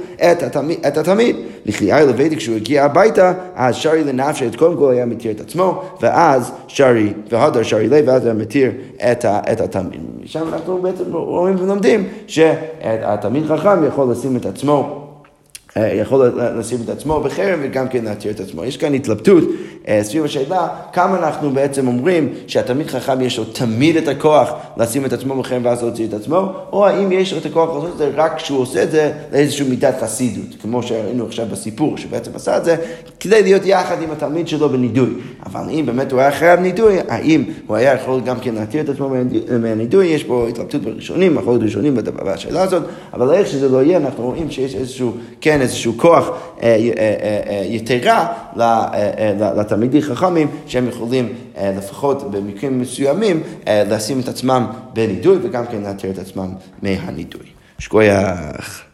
את 0.87 0.97
התלמיד. 0.97 1.35
לכלייה 1.65 2.05
לבית 2.05 2.33
כשהוא 2.37 2.55
הגיע 2.55 2.85
הביתה, 2.85 3.33
אז 3.55 3.75
שרי 3.75 4.03
לנפשי, 4.03 4.45
קודם 4.57 4.77
כל 4.77 4.91
היה 4.91 5.05
מתיר 5.05 5.31
את 5.31 5.41
עצמו, 5.41 5.81
ואז 6.01 6.51
שרי, 6.67 7.13
והדר 7.31 7.63
שרי 7.63 7.87
לב, 7.87 8.03
ואז 8.07 8.25
היה 8.25 8.33
מתיר 8.33 8.71
את 9.11 9.61
התלמיד. 9.61 10.01
משם 10.23 10.43
אנחנו 10.53 10.81
בעצם 10.81 11.03
רואים 11.13 11.55
ולומדים 11.59 12.07
שהתלמיד 12.27 13.45
חכם 13.45 13.83
יכול 13.87 14.11
לשים 14.11 14.35
את 14.35 14.45
עצמו 14.45 15.01
אה, 15.01 15.06
יכול 15.79 16.31
לשים 16.55 16.77
את 16.85 16.89
עצמו 16.89 17.19
בחרם 17.19 17.59
וגם 17.63 17.87
כן 17.87 18.05
להתיר 18.05 18.31
את 18.31 18.39
עצמו. 18.39 18.65
יש 18.65 18.77
כאן 18.77 18.93
התלבטות 18.93 19.43
אה, 19.87 20.03
סביב 20.03 20.25
השאלה 20.25 20.67
כמה 20.93 21.17
אנחנו 21.17 21.51
בעצם 21.51 21.87
אומרים 21.87 22.33
שהתלמיד 22.47 22.87
חכם 22.87 23.21
יש 23.21 23.37
לו 23.37 23.45
תמיד 23.45 23.95
את 23.97 24.07
הכוח 24.07 24.53
לשים 24.79 25.05
את 25.05 25.13
עצמו 25.13 25.35
בחרם 25.35 25.65
ואז 25.65 25.83
להוציא 25.83 26.07
את 26.07 26.13
עצמו, 26.13 26.51
או 26.71 26.87
האם 26.87 27.11
יש 27.11 27.33
לו 27.33 27.39
את 27.39 27.45
הכוח 27.45 27.75
לעשות 27.75 27.93
את 27.93 27.97
זה 27.97 28.11
רק 28.15 28.37
כשהוא 28.37 28.59
עושה 28.59 28.83
את 28.83 28.91
זה 28.91 29.11
לאיזושהי 29.31 29.69
מידת 29.69 29.95
חסידות, 30.01 30.61
כמו 30.61 30.83
שראינו 30.83 31.25
עכשיו 31.25 31.45
בסיפור, 31.51 31.97
שבעצם 31.97 32.31
עשה 32.35 32.57
את 32.57 32.65
זה 32.65 32.75
כדי 33.19 33.43
להיות 33.43 33.61
יחד 33.65 34.01
עם 34.01 34.11
התלמיד 34.11 34.47
שלו 34.47 34.69
בנידוי. 34.69 35.09
אבל 35.45 35.61
אם 35.69 35.85
באמת 35.85 36.11
הוא 36.11 36.19
היה 36.19 36.31
חייב 36.31 36.59
נידוי, 36.59 36.97
האם 37.07 37.43
הוא 37.67 37.77
היה 37.77 37.93
יכול 37.93 38.21
גם 38.21 38.39
כן 38.39 38.55
להתיר 38.55 38.81
את 38.81 38.89
עצמו 38.89 39.09
מהנידוי, 39.59 40.07
יש 40.07 40.23
פה 40.23 40.47
התלבטות 40.49 40.81
בראשונים, 40.81 41.35
מחלות 41.35 41.61
ראשונים 41.61 41.95
בשאלה 41.95 42.61
הזאת, 42.61 42.83
אבל 43.13 43.33
איך 43.33 43.47
שזה 43.47 43.69
לא 43.69 43.83
יהיה, 43.83 43.97
אנחנו 43.97 44.23
רואים 44.23 44.51
שיש 44.51 44.75
איזשהו, 44.75 45.11
כן, 45.41 45.61
איזשהו 45.61 45.93
כוח 45.97 46.29
אה, 46.29 46.33
אה, 46.63 47.15
אה, 47.49 47.65
יתרה 47.65 48.27
לתלמידי 49.55 50.01
חכמים 50.01 50.47
שהם 50.67 50.87
יכולים 50.87 51.29
לפחות 51.61 52.31
במקרים 52.31 52.81
מסוימים 52.81 53.43
לשים 53.67 54.19
את 54.19 54.27
עצמם 54.27 54.67
בנידוי 54.93 55.37
וגם 55.41 55.67
כן 55.67 55.81
להתיר 55.81 56.11
את 56.11 56.17
עצמם 56.17 56.49
מהנידוי. 56.81 57.45
שכוייח. 57.79 58.86